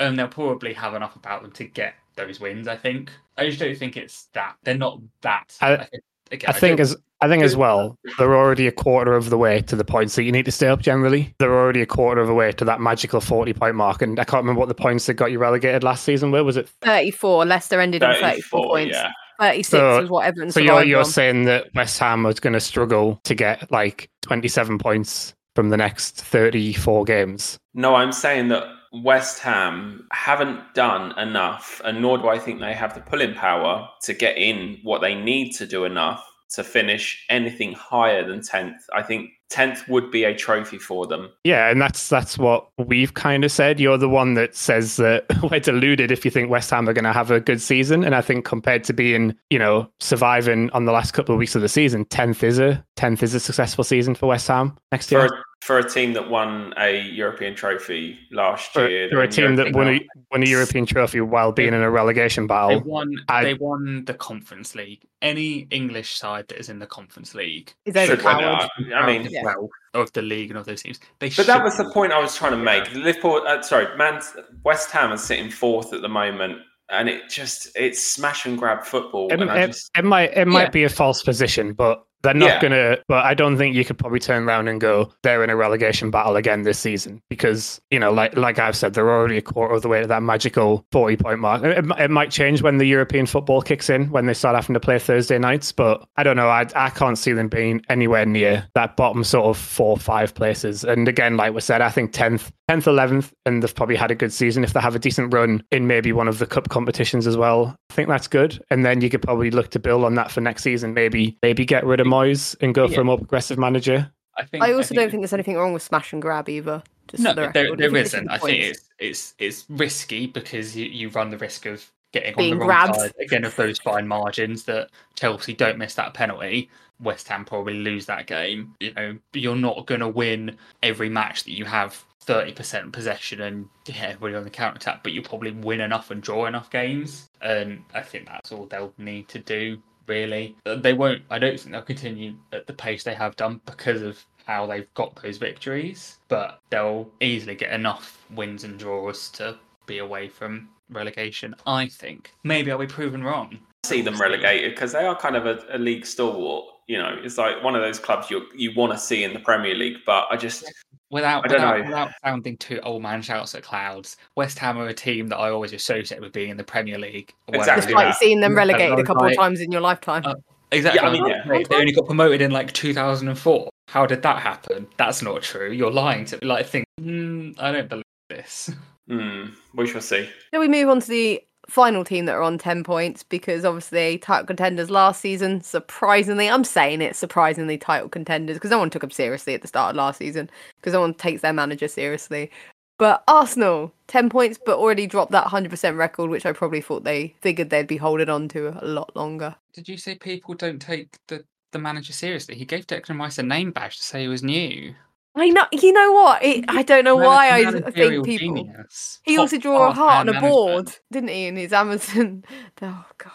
[0.00, 2.66] and they'll probably have enough about them to get those wins.
[2.66, 3.10] I think.
[3.38, 4.56] I just don't think it's that.
[4.64, 5.56] They're not that.
[5.60, 9.14] I- think- again, I think don't- as I think as well, they're already a quarter
[9.14, 10.80] of the way to the points that you need to stay up.
[10.82, 14.02] Generally, they're already a quarter of the way to that magical forty-point mark.
[14.02, 16.44] And I can't remember what the points that got you relegated last season were.
[16.44, 16.68] Was it?
[16.82, 17.46] Thirty-four.
[17.46, 18.96] Leicester ended on thirty-four points.
[18.96, 19.12] yeah.
[19.40, 21.04] Thirty-six So- is what Everton So you're you're on.
[21.04, 25.76] saying that West Ham was going to struggle to get like twenty-seven points from the
[25.76, 27.58] next thirty-four games.
[27.74, 32.74] No, I'm saying that West Ham haven't done enough, and nor do I think they
[32.74, 37.24] have the pulling power to get in what they need to do enough to finish
[37.28, 38.78] anything higher than 10th.
[38.94, 41.30] I think 10th would be a trophy for them.
[41.44, 43.78] Yeah, and that's that's what we've kind of said.
[43.78, 47.04] You're the one that says that we're deluded if you think West Ham are going
[47.04, 48.02] to have a good season.
[48.02, 51.54] And I think compared to being, you know, surviving on the last couple of weeks
[51.54, 55.12] of the season, tenth is a tenth is a successful season for West Ham next
[55.12, 55.26] year.
[55.26, 55.30] a,
[55.62, 59.08] for a team that won a European trophy last For, year.
[59.10, 60.00] for a team that won a,
[60.32, 62.70] won a European trophy while being in a relegation battle.
[62.70, 62.90] They battle.
[62.90, 63.14] won.
[63.28, 65.02] I- They won the Conference League.
[65.22, 68.70] Any English side that is in the Conference League Is Should win overpowered.
[68.92, 69.44] I mean, Yeah.
[69.44, 70.98] wealth of the league and of those teams.
[71.20, 72.92] They But that was the point I was trying to make.
[72.92, 74.20] Liverpool, uh, sorry, Man,
[74.64, 76.58] West Ham is sitting fourth at the moment,
[76.90, 79.28] and it just it's smash and grab football.
[79.32, 80.70] It, and it- just, it might it might Yeah.
[80.70, 82.60] be a false position, but they're not Yeah.
[82.62, 82.98] gonna.
[83.08, 86.10] But I don't think you could probably turn around and go they're in a relegation
[86.10, 89.74] battle again this season because you know, like like I've said, they're already a quarter
[89.74, 91.62] of the way to that magical forty point mark.
[91.62, 94.80] It, it might change when the European football kicks in when they start having to
[94.80, 96.48] play Thursday nights, but I don't know.
[96.48, 100.84] I I can't see them being anywhere near that bottom sort of four five places.
[100.84, 102.50] And again, like we said, I think tenth.
[102.70, 104.64] 10th, 11th, and they've probably had a good season.
[104.64, 107.76] If they have a decent run in maybe one of the cup competitions as well,
[107.90, 108.62] I think that's good.
[108.70, 110.94] And then you could probably look to build on that for next season.
[110.94, 114.10] Maybe maybe get rid of Moyes and go for a more progressive manager.
[114.38, 114.62] I think.
[114.64, 116.82] I also don't think there's anything wrong with smash and grab either.
[117.08, 117.78] Just No, for the there, record.
[117.78, 118.30] there think this isn't.
[118.30, 122.52] I think it's it's it's risky because you, you run the risk of getting Being
[122.54, 122.96] on the grabbed.
[122.96, 126.70] wrong side again of those fine margins that Chelsea don't miss that penalty.
[127.00, 128.74] West Ham probably lose that game.
[128.80, 133.68] You know, you're not going to win every match that you have 30% possession and
[133.86, 137.28] yeah, everybody on the counter attack, but you'll probably win enough and draw enough games.
[137.40, 140.54] And I think that's all they'll need to do, really.
[140.66, 144.02] Uh, They won't, I don't think they'll continue at the pace they have done because
[144.02, 149.56] of how they've got those victories, but they'll easily get enough wins and draws to
[149.86, 152.34] be away from relegation, I think.
[152.44, 153.58] Maybe I'll be proven wrong.
[153.84, 156.66] see them relegated because they are kind of a, a league stalwart.
[156.88, 159.38] You know, it's like one of those clubs you you want to see in the
[159.40, 160.64] Premier League, but I just
[161.12, 161.84] Without, I don't without, know.
[161.84, 165.50] without sounding too old man shouts at clouds, West Ham are a team that I
[165.50, 167.32] always associate with being in the Premier League.
[167.48, 167.86] Exactly.
[167.86, 168.12] Despite Yeah.
[168.14, 170.22] seeing them relegated a those couple of times in your lifetime.
[170.24, 170.34] Uh,
[170.72, 171.00] Exactly.
[171.02, 171.44] Yeah, I mean, yeah.
[171.46, 173.68] They, they only got promoted in like 2004.
[173.88, 174.86] How did that happen?
[174.96, 175.70] That's not true.
[175.70, 176.46] You're lying to me.
[176.48, 176.86] like think.
[176.98, 178.70] Mm, I don't believe this.
[179.06, 180.30] hmm, we shall see.
[180.50, 184.18] Then we move on to the final team that are on 10 points because obviously
[184.18, 189.00] title contenders last season, surprisingly, I'm saying it, surprisingly title contenders because no one took
[189.00, 192.50] them seriously at the start of last season because no one takes their manager seriously.
[192.98, 197.34] But Arsenal, 10 points, but already dropped that 100% record, which I probably thought they
[197.40, 199.56] figured they'd be holding on to a lot longer.
[199.72, 202.54] Did you say people don't take the, the manager seriously?
[202.54, 204.94] He gave Declan Rice a name badge to say he was new.
[205.34, 206.42] I know, you know what?
[206.44, 208.22] It, I don't know Man- why I think people.
[208.24, 209.18] genius.
[209.22, 211.46] He Top also drew a heart on a board, didn't he?
[211.46, 212.44] In his Amazon.
[212.82, 213.32] Oh God.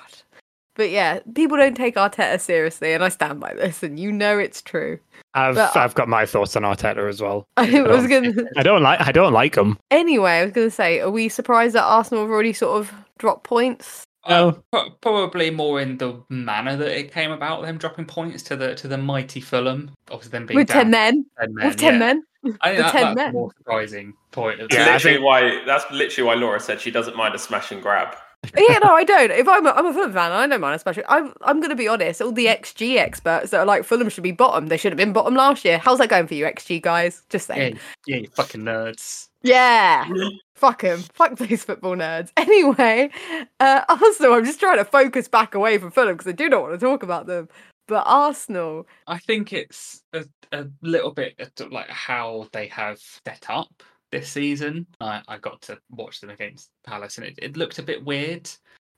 [0.75, 4.37] But yeah, people don't take Arteta seriously, and I stand by this, and you know
[4.37, 4.99] it's true.
[5.33, 7.45] I've But- I've got my thoughts on Arteta as well.
[7.57, 8.31] I was gonna.
[8.55, 9.77] I don't like I don't like him.
[9.89, 13.43] Anyway, I was gonna say, are we surprised that Arsenal have already sort of dropped
[13.43, 14.03] points?
[14.29, 14.63] No.
[14.71, 18.75] Pro- Probably more in the manner that it came about, them dropping points to the
[18.75, 19.91] to the mighty Fulham.
[20.11, 21.67] Obviously, them being With ten men, 10 men.
[21.67, 21.99] with ten yeah.
[21.99, 22.23] men.
[22.61, 23.25] I think that, 10 that's men.
[23.27, 24.61] the more surprising point.
[24.61, 25.65] Of That's Yeah, I literally why.
[25.65, 28.15] That's literally why Laura said she doesn't mind a smash and grab.
[28.55, 29.31] yeah, no, I don't.
[29.31, 31.03] If I'm a, I'm a Fulham fan, I don't mind especially.
[31.09, 32.21] I'm I'm gonna be honest.
[32.21, 34.67] All the XG experts that are like Fulham should be bottom.
[34.67, 35.77] They should have been bottom last year.
[35.79, 37.23] How's that going for you, XG guys?
[37.29, 37.79] Just yeah, saying.
[38.05, 39.29] yeah, you fucking nerds.
[39.41, 40.07] Yeah.
[40.57, 40.99] Fuck him.
[41.13, 42.31] Fuck these football nerds.
[42.37, 43.11] Anyway,
[43.59, 46.61] uh, Arsenal, I'm just trying to focus back away from Fulham because I do not
[46.61, 47.49] want to talk about them.
[47.87, 51.35] But Arsenal, I think it's a, a little bit
[51.69, 54.87] like how they have set up this season.
[54.99, 58.49] I, I got to watch them against Palace, and it, it looked a bit weird.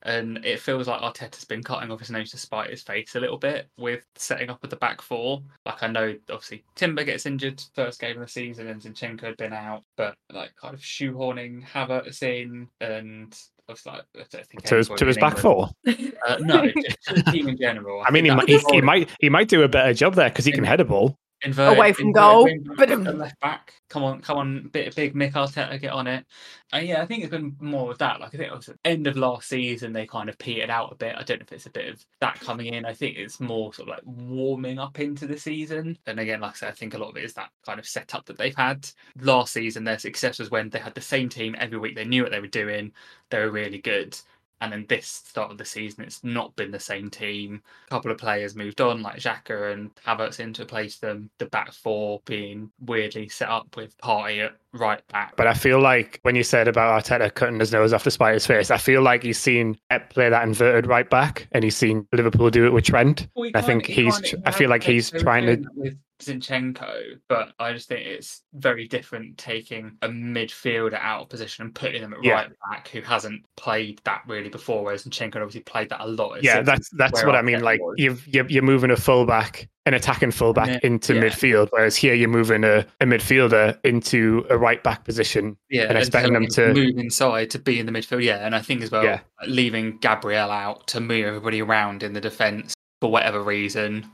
[0.03, 3.19] And it feels like Arteta's been cutting off his nose to spite his face a
[3.19, 5.41] little bit with setting up at the back four.
[5.65, 9.37] Like I know, obviously Timber gets injured first game of the season, and Zinchenko had
[9.37, 13.37] been out, but like kind of shoehorning Havertz in, and
[13.85, 14.23] like, I
[14.63, 15.69] To his, to his back four.
[16.27, 18.03] Uh, no, just to the team in general.
[18.05, 20.43] I mean, he might, he, he might he might do a better job there because
[20.43, 21.17] he can head a ball.
[21.41, 23.73] Inverted, Away from goal, but- um, left back.
[23.89, 26.25] Come on, come on, bit of big Mick Arteta, get on it.
[26.73, 28.19] And yeah, I think it's been more of that.
[28.19, 30.69] Like I think it was at the end of last season, they kind of petered
[30.69, 31.15] out a bit.
[31.17, 32.85] I don't know if it's a bit of that coming in.
[32.85, 35.97] I think it's more sort of like warming up into the season.
[36.05, 37.87] And again, like I said, I think a lot of it is that kind of
[37.87, 38.87] setup that they've had.
[39.21, 41.95] Last season, their success was when they had the same team every week.
[41.95, 42.91] They knew what they were doing.
[43.29, 44.19] They were really good.
[44.61, 47.61] And then this start of the season, it's not been the same team.
[47.87, 51.29] A couple of players moved on, like Xhaka and Havertz in to replace them.
[51.37, 55.35] The back four being weirdly set up with Partey at right back.
[55.35, 58.33] But I feel like when you said about Arteta cutting his nose off to spite
[58.33, 61.75] his face, I feel like he's seen Pep play that inverted right back, and he's
[61.77, 63.27] seen Liverpool do it with Trent.
[63.35, 64.19] Well, I think he's.
[64.21, 65.69] tr- I feel like he's trying to.
[65.75, 71.65] with Zinchenko, but I just think it's very different taking a midfielder out of position
[71.65, 72.33] and putting them at Yeah.
[72.33, 76.43] right back who hasn't played that really before, whereas Zinchenko obviously played that a lot.
[76.43, 77.61] Yeah, that's that's what I mean.
[77.61, 80.79] Like you've you're, you're moving a fullback an attacking fullback Yeah.
[80.83, 81.23] into Yeah.
[81.23, 85.97] midfield, whereas here you're moving a, a midfielder into a right back position Yeah, and
[85.97, 86.73] expecting them to.
[86.73, 88.23] move inside to be in the midfield.
[88.23, 89.21] Yeah, and I think as well, Yeah.
[89.47, 94.05] leaving Gabriel out to move everybody around in the defence for whatever reason,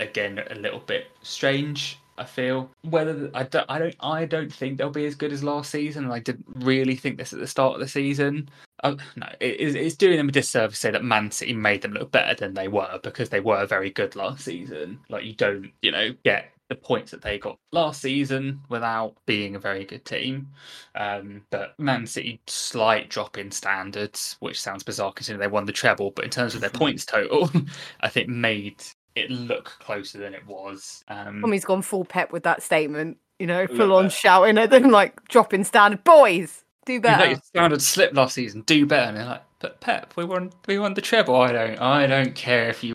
[0.00, 1.98] again a little bit strange.
[2.18, 5.44] I feel whether I don't, I don't, I don't think they'll be as good as
[5.44, 6.10] last season.
[6.10, 8.48] I didn't really think this at the start of the season.
[8.84, 11.92] Oh, no, it, it's- doing them a disservice to say that Man City made them
[11.92, 15.00] look better than they were because they were very good last season.
[15.08, 19.54] Like you don't, you know, get the points that they got last season without being
[19.54, 20.48] a very good team.
[20.96, 25.72] Um, but Man City slight drop in standards, which sounds bizarre considering they won the
[25.72, 26.10] treble.
[26.10, 27.50] But in terms of their points total,
[28.00, 28.82] I think made
[29.14, 31.02] it look closer than it was.
[31.08, 33.16] Um, Tommy's gone full pep with that statement.
[33.38, 36.02] You know, Look full on shouting at them, like dropping standard.
[36.04, 37.24] Boys, do better.
[37.24, 38.62] You let your standard slip last season.
[38.62, 39.08] Do better.
[39.08, 40.52] And they're like, but Pep, we won.
[40.66, 41.36] We won the treble.
[41.36, 41.78] I don't.
[41.80, 42.94] I don't care if you.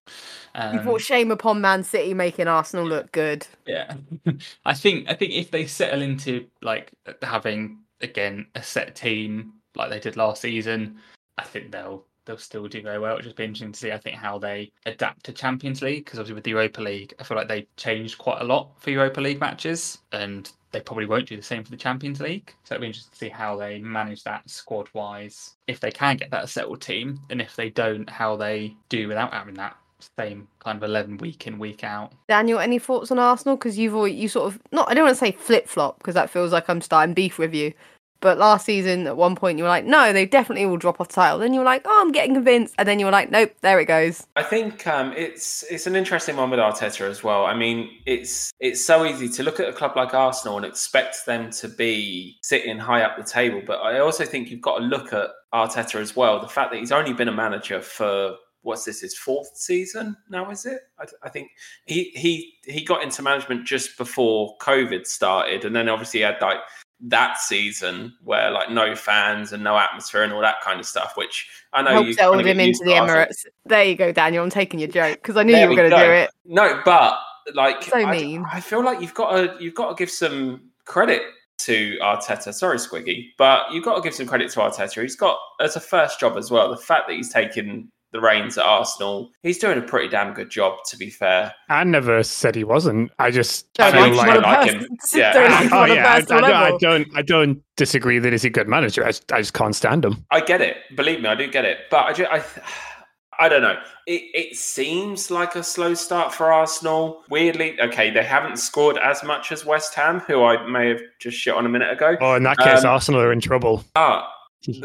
[0.56, 3.48] You Um, brought shame upon Man City making Arsenal look good.
[3.66, 3.94] yeah,
[4.66, 5.10] I think.
[5.10, 10.18] I think if they settle into like having again a set team like they did
[10.18, 10.98] last season,
[11.38, 13.14] I think they'll they'll still do very well.
[13.14, 13.92] It'll just be interesting to see.
[13.92, 17.24] I think how they adapt to Champions League because obviously with the Europa League, I
[17.24, 21.28] feel like they changed quite a lot for Europa League matches, and they probably won't
[21.28, 22.54] do the same for the Champions League.
[22.64, 25.56] So it'll be interesting to see how they manage that squad wise.
[25.68, 29.34] If they can get that settled team, and if they don't, how they do without
[29.34, 29.76] having that
[30.18, 32.12] same kind of eleven week in week out.
[32.28, 33.56] Daniel, any thoughts on Arsenal?
[33.56, 34.90] Because you've always, you sort of not.
[34.90, 37.54] I don't want to say flip flop because that feels like I'm starting beef with
[37.54, 37.74] you.
[38.22, 41.10] But last season, at one point, you were like, "No, they definitely will drop off
[41.10, 43.32] the title." Then you were like, "Oh, I'm getting convinced," and then you were like,
[43.32, 47.24] "Nope, there it goes." I think um, it's it's an interesting one with Arteta as
[47.24, 47.46] well.
[47.46, 51.26] I mean, it's it's so easy to look at a club like Arsenal and expect
[51.26, 54.84] them to be sitting high up the table, but I also think you've got to
[54.84, 56.40] look at Arteta as well.
[56.40, 60.50] The fact that he's only been a manager for what's this his fourth season now
[60.52, 61.50] is it I, I think
[61.86, 66.38] he he he got into management just before covid started and then obviously he had
[66.42, 66.60] like
[67.04, 71.14] that season where like no fans and no atmosphere and all that kind of stuff
[71.16, 72.92] which i know Help you kinda him into the.
[72.92, 73.46] Emirates.
[73.66, 74.44] There you go, Daniel.
[74.44, 76.30] I'm taking your joke because I knew There you were we going to do it.
[76.46, 77.18] No, but
[77.54, 78.46] like So I, mean.
[78.52, 81.22] I feel like you've got to you've got to give some credit
[81.60, 82.54] to Arteta.
[82.54, 85.02] Sorry, Squiggy, but you've got to give some credit to Arteta.
[85.02, 86.70] He's got as a first job as well.
[86.70, 90.50] The fact that he's taken the reins at Arsenal, he's doing a pretty damn good
[90.50, 90.80] job.
[90.90, 93.12] To be fair, I never said he wasn't.
[93.20, 94.36] I just Don't feel like like him.
[94.36, 94.72] him like.
[94.72, 94.98] him.
[95.14, 95.34] Yeah.
[95.34, 97.08] don't Oh yeah, I, I don't, I don't.
[97.18, 99.04] I don't disagree that he's a good manager.
[99.04, 100.26] I just, I just can't stand him.
[100.32, 100.78] I get it.
[100.96, 101.80] Believe me, I do get it.
[101.90, 102.44] But I, ju- I,
[103.40, 103.78] I don't know.
[104.06, 107.24] It, it seems like a slow start for Arsenal.
[107.30, 111.38] Weirdly, okay, they haven't scored as much as West Ham, who I may have just
[111.38, 112.18] shit on a minute ago.
[112.22, 113.84] Oh, in that case, Um, Arsenal are in trouble.
[113.96, 114.26] But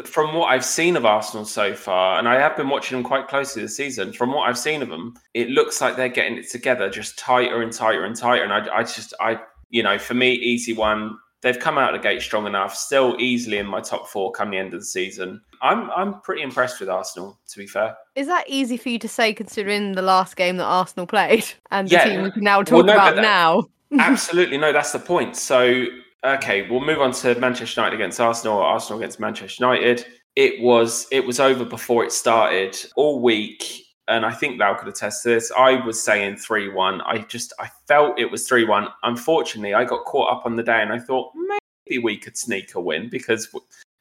[0.05, 3.29] from what I've seen of Arsenal so far, and I have been watching them quite
[3.29, 6.49] closely this season, from what I've seen of them, it looks like they're getting it
[6.51, 8.43] together just tighter and tighter and tighter.
[8.45, 9.39] And I, I just, I,
[9.71, 11.19] you know, for me, easy one.
[11.43, 14.51] They've come out of the gate strong enough, still easily in my top four come
[14.51, 15.41] the end of the season.
[15.63, 17.97] I'm, I'm pretty impressed with Arsenal, to be fair.
[18.15, 21.89] Is that easy for you to say considering the last game that Arsenal played and
[21.89, 22.05] the Yeah.
[22.05, 23.65] team we can now Well, talk no, about that- now?
[23.99, 25.37] Absolutely, no, that's the point.
[25.37, 25.85] So,
[26.27, 30.07] okay, we'll move on to Manchester United against Arsenal, Arsenal against Manchester United.
[30.35, 34.89] It was it was over before it started all week, and I think Lau could
[34.89, 35.51] attest to this.
[35.57, 37.01] I was saying three one.
[37.03, 38.89] I just I felt it was three one.
[39.03, 42.75] Unfortunately, I got caught up on the day, and I thought maybe we could sneak
[42.75, 43.49] a win because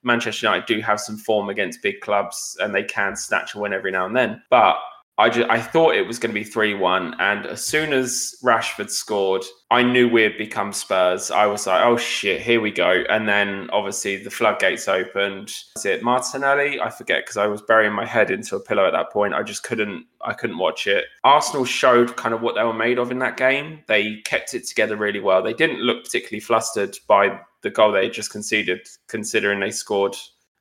[0.04, 3.74] Manchester United do have some form against big clubs, and they can snatch a win
[3.74, 4.42] every now and then.
[4.50, 4.78] But
[5.18, 7.16] I just, I thought it was going to be 3 1.
[7.20, 11.32] And as soon as Rashford scored, I knew we had become Spurs.
[11.32, 13.04] I was like, oh shit, here we go.
[13.10, 15.50] And then obviously the floodgates opened.
[15.78, 16.82] Is it Martinelli?
[16.82, 19.34] I forget because I was burying my head into a pillow at that point.
[19.34, 21.06] I just couldn't, I couldn't watch it.
[21.24, 23.80] Arsenal showed kind of what they were made of in that game.
[23.88, 25.42] They kept it together really well.
[25.42, 30.16] They didn't look particularly flustered by the goal they just conceded, considering they scored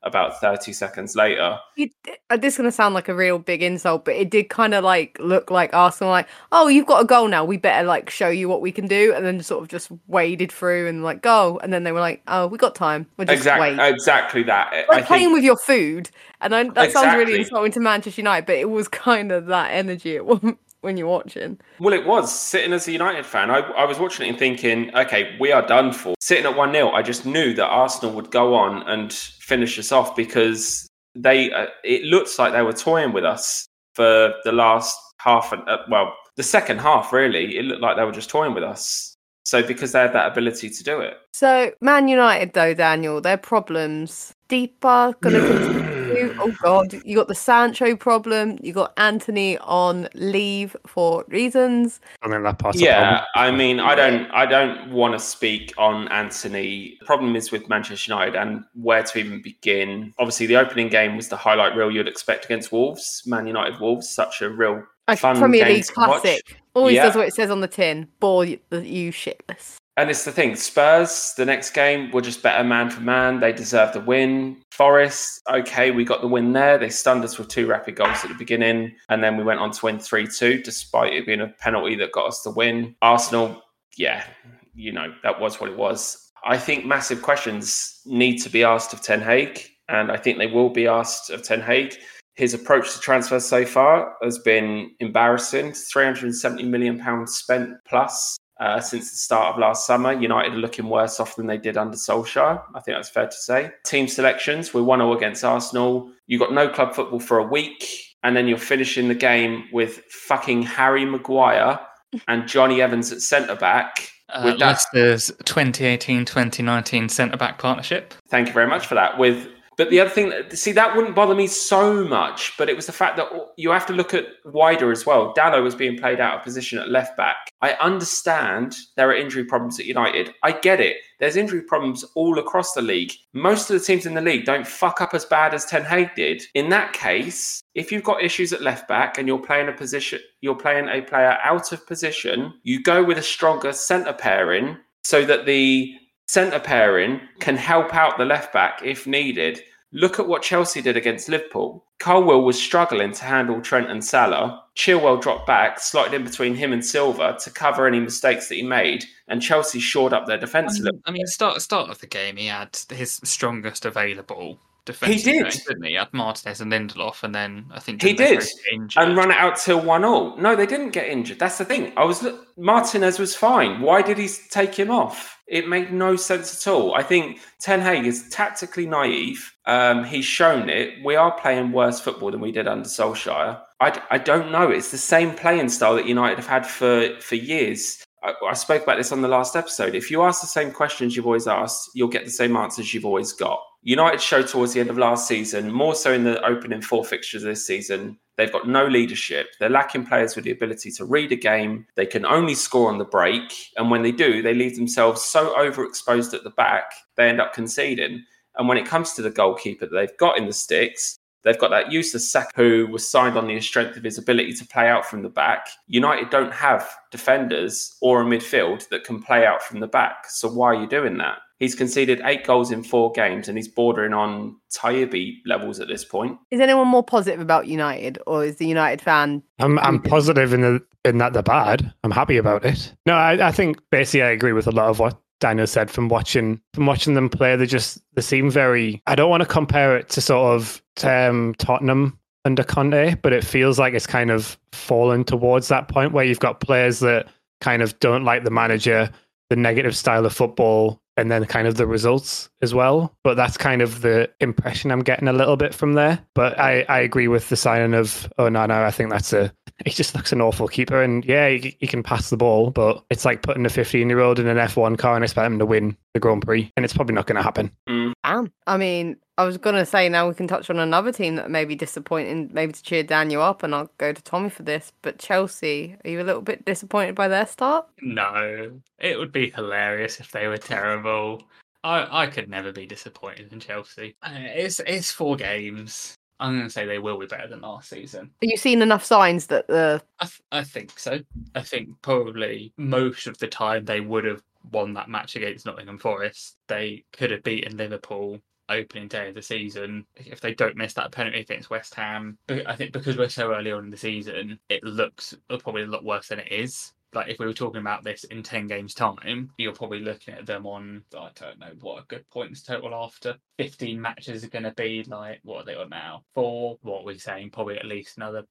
[0.05, 1.57] about 30 seconds later.
[1.75, 1.89] You,
[2.29, 4.73] uh, this is going to sound like a real big insult, but it did kind
[4.73, 7.43] of like look like Arsenal, like, oh, you've got a goal now.
[7.43, 10.51] We better like show you what we can do, and then sort of just waded
[10.51, 13.07] through and like go, and then they were like, oh, we got time.
[13.17, 13.89] We'll just Exactly, wait.
[13.93, 14.85] exactly that.
[14.89, 16.09] I playing think- with your food,
[16.41, 17.39] and I, that sounds really Exactly.
[17.39, 21.07] insulting to Manchester United, but it was kind of that energy at one when you're
[21.07, 21.59] watching.
[21.79, 23.49] Well, it was sitting as a United fan.
[23.49, 26.13] I, I was watching it and thinking, okay, we are done for.
[26.19, 29.11] Sitting at 1 0, I just knew that Arsenal would go on and
[29.45, 34.33] finish us off because they, uh, it looks like they were toying with us for
[34.43, 37.57] the last half, and uh, well, the second half, really.
[37.57, 39.15] It looked like they were just toying with us.
[39.43, 41.17] So, because they had that ability to do it.
[41.33, 45.13] So Man United, though, Daniel, their problems deeper.
[45.21, 45.94] Sancho.
[46.39, 48.57] Oh God, you got the Sancho problem.
[48.61, 51.99] You got Antony on leave for reasons.
[52.21, 53.23] I think that part's a Yeah.
[53.35, 56.97] I mean, I don't, I don't want to speak on Antony.
[56.99, 60.13] The problem is with Manchester United and where to even begin.
[60.19, 64.09] Obviously, the opening game was the highlight reel you'd expect against Wolves, Man United Wolves,
[64.09, 66.21] such a real A fun Premier game League to watch.
[66.21, 66.61] classic.
[66.73, 67.03] Always Yeah.
[67.05, 68.07] does what it says on the tin.
[68.19, 69.75] Bore you, you shitless.
[69.97, 73.39] And it's the thing, Spurs, the next game, were just better man for man.
[73.39, 74.61] They deserved the win.
[74.71, 76.77] Forest, okay, we got the win there.
[76.77, 78.93] They stunned us with two rapid goals at the beginning.
[79.07, 82.11] And then we went on to win 3 2, despite it being a penalty that
[82.11, 82.93] got us the win.
[83.01, 83.63] Arsenal,
[83.95, 84.25] yeah,
[84.73, 86.29] you know, that was what it was.
[86.43, 89.61] I think massive questions need to be asked of Ten Hag.
[89.87, 91.95] And I think they will be asked of Ten Hag.
[92.35, 95.71] His approach to transfers so far has been embarrassing.
[95.71, 100.13] £370 million spent plus uh, since the start of last summer.
[100.13, 102.61] United are looking worse off than they did under Solskjaer.
[102.73, 103.71] I think that's fair to say.
[103.85, 106.09] Team selections, we're 1 0 against Arsenal.
[106.27, 107.85] You got no club football for a week,
[108.23, 111.79] and then you're finishing the game with fucking Harry Maguire
[112.27, 114.09] and Jonny Evans at centre back.
[114.29, 118.13] Uh, With that- Leicester's 2018-2019 centre back partnership.
[118.29, 119.17] Thank you very much for that.
[119.17, 119.47] With
[119.77, 122.91] but the other thing, see, that wouldn't bother me so much, but it was the
[122.91, 125.33] fact that you have to look at wider as well.
[125.33, 127.49] Dalot was being played out of position at left back.
[127.61, 130.33] I understand there are injury problems at United.
[130.43, 130.97] I get it.
[131.19, 133.11] There's injury problems all across the league.
[133.33, 136.15] Most of the teams in the league don't fuck up as bad as Ten Hag
[136.15, 136.43] did.
[136.53, 140.19] In that case, if you've got issues at left back and you're playing a position,
[140.41, 145.23] you're playing a player out of position, you go with a stronger centre pairing so
[145.25, 145.93] that the
[146.27, 147.39] centre pairing mm.
[147.39, 149.61] can help out the left back if needed.
[149.91, 151.85] Look at what Chelsea did against Liverpool.
[151.99, 154.63] Colwill was struggling to handle Trent and Salah.
[154.75, 158.63] Chilwell dropped back, slotted in between him and Silva to cover any mistakes that he
[158.63, 160.99] made, and Chelsea shored up their defence a um, little.
[161.05, 165.43] I mean, start start of the game, he had his strongest available defensive did.
[165.51, 165.89] game, didn't he?
[165.91, 168.39] He had Martinez and Lindelof, and then I think He did.
[168.39, 169.03] both get injured?
[169.03, 170.37] and run it out till one all.
[170.37, 171.39] No, they didn't get injured.
[171.39, 171.91] That's the thing.
[171.97, 173.81] I was look, Martinez was fine.
[173.81, 175.39] Why did he take him off?
[175.47, 176.95] It made no sense at all.
[176.95, 179.53] I think Ten Hag is tactically naive.
[179.67, 181.03] Um, he's shown it.
[181.03, 183.61] We are playing worse football than we did under Solskjaer.
[184.09, 184.71] I don't know.
[184.71, 188.03] It's the same playing style that United have had for for years.
[188.23, 189.93] I, I spoke about this on the last episode.
[189.93, 193.05] If you ask the same questions you've always asked, you'll get the same answers you've
[193.05, 193.59] always got.
[193.87, 197.43] United showed towards the end of last season, more so in the opening four fixtures
[197.43, 199.49] this season, they've got no leadership.
[199.59, 201.85] They're lacking players with the ability to read a game.
[201.95, 203.53] They can only score on the break.
[203.77, 207.53] And when they do, they leave themselves so overexposed at the back, they end up
[207.53, 208.25] conceding.
[208.55, 211.69] And when it comes to the goalkeeper that they've got in the sticks, They've got
[211.69, 215.05] that useless Saka who was signed on the strength of his ability to play out
[215.05, 215.67] from the back.
[215.87, 220.25] United don't have defenders or a midfield that can play out from the back.
[220.27, 221.37] So why are you doing that?
[221.59, 226.03] He's conceded eight goals in four games and he's bordering on Taibi levels at this
[226.03, 226.37] point.
[226.51, 229.41] Is anyone more positive about United, or is the United fan?
[229.59, 231.93] I'm I'm positive in the in that they're bad.
[232.03, 232.93] I'm happy about it.
[233.05, 236.09] No, I, I think basically I agree with a lot of what Daniel said from
[236.09, 237.55] watching from watching them play.
[237.55, 239.01] They just they seem very.
[239.07, 243.43] I don't want to compare it to sort of um, Tottenham under Conte, but it
[243.43, 247.27] feels like it's kind of fallen towards that point where you've got players that
[247.61, 249.09] kind of don't like the manager,
[249.49, 253.15] the negative style of football, and then kind of the results as well.
[253.23, 256.19] But that's kind of the impression I'm getting a little bit from there.
[256.33, 259.53] But I, I agree with the signing of oh no no I think that's a
[259.85, 263.03] he just looks an awful keeper and yeah he, he can pass the ball but
[263.09, 265.65] it's like putting a 15 year old in an F1 car and expect him to
[265.65, 267.71] win the Grand Prix and it's probably not going to happen.
[267.89, 268.13] Mm.
[268.23, 268.51] Damn.
[268.67, 271.65] I mean, I was gonna say now we can touch on another team that may
[271.65, 274.93] be disappointing, maybe to cheer Daniel up, and I'll go to Tommy for this.
[275.01, 277.85] But Chelsea, are you a little bit disappointed by their start?
[278.01, 281.43] No, it would be hilarious if they were terrible.
[281.83, 284.15] I I could never be disappointed in Chelsea.
[284.23, 286.15] Uh, It's it's four games.
[286.39, 288.31] I'm going to say they will be better than last season.
[288.43, 291.19] Are you seeing enough signs that the I, th- I think so.
[291.55, 295.97] I think probably most of the time they would have won that match against Nottingham
[295.97, 296.57] Forest.
[296.67, 298.39] They could have beaten Liverpool
[298.69, 302.37] opening day of the season if they don't miss that penalty against West Ham.
[302.49, 305.87] I think because we're so early on in the season, it looks uh, probably a
[305.87, 306.93] lot worse than it is.
[307.13, 310.45] Like if we were talking about this in ten games time, you're probably looking at
[310.45, 314.63] them on I don't know what a good points total after fifteen matches are going
[314.63, 315.03] to be.
[315.07, 316.23] Like what are they on now?
[316.33, 316.77] Four.
[316.81, 317.51] What are we saying?
[317.51, 318.43] Probably at least another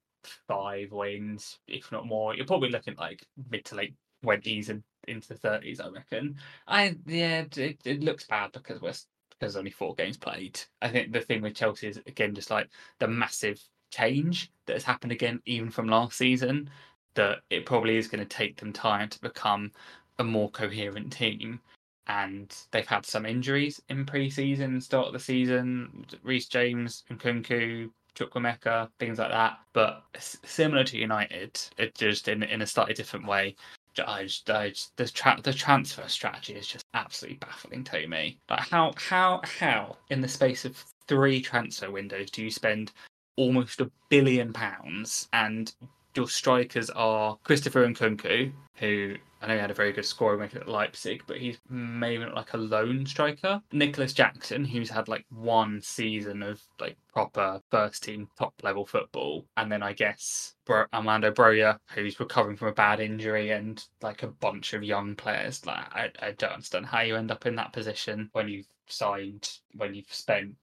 [0.47, 2.35] five wins, if not more.
[2.35, 6.37] You're probably looking like mid to late twenties and into the thirties, I reckon.
[6.67, 8.93] I yeah, it, it looks bad because we're
[9.39, 10.59] there's only four games played.
[10.81, 12.69] I think the thing with Chelsea is again just like
[12.99, 13.61] the massive
[13.91, 16.69] change that has happened again, even from last season.
[17.15, 19.71] That it probably is going to take them time to become
[20.19, 21.61] a more coherent team.
[22.07, 26.05] and they've had some injuries in pre-season, start of the season.
[26.23, 29.59] Reece James and Nkunku, Chukwuemeka, things like that.
[29.73, 30.03] But
[30.43, 33.55] similar to United, it just in in a slightly different way.
[33.99, 38.39] I just, I just, the tra- the transfer strategy is just absolutely baffling to me.
[38.49, 42.91] Like how how how in the space of three transfer windows do you spend
[43.37, 45.73] almost a billion pounds and
[46.15, 50.61] your strikers are Christopher Nkunku, who I know he had a very good scoring record
[50.61, 53.61] at Leipzig, but he's maybe not like a lone striker.
[53.71, 59.45] Nicolas Jackson, who's had like one season of like proper first team top level football,
[59.57, 64.23] and then I guess Bro- Armando Broja, who's recovering from a bad injury, and like
[64.23, 65.65] a bunch of young players.
[65.65, 69.59] Like I, I don't understand how you end up in that position when you've signed,
[69.75, 70.55] when you've spent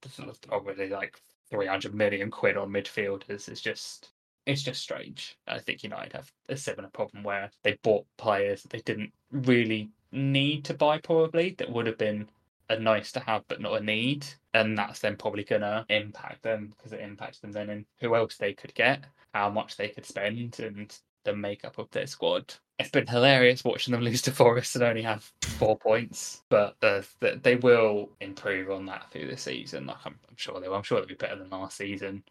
[0.51, 3.49] already oh, like 300 million quid on midfielders.
[3.49, 4.11] It's just
[4.47, 5.36] it's just strange.
[5.47, 9.90] I think United have a similar problem where they bought players that they didn't really
[10.11, 12.28] need to buy, probably that would have been
[12.68, 16.72] a nice to have but not a need, and that's then probably gonna impact them
[16.76, 20.07] because it impacts them then in who else they could get, how much they could
[20.07, 22.55] spend, and the makeup of their squad.
[22.78, 27.07] It's been hilarious watching them lose to Forest and only have four points, but the,
[27.43, 29.86] they will improve on that through the season.
[29.86, 30.76] Like I'm, I'm sure they will.
[30.76, 32.24] I'm sure they'll be better than last season.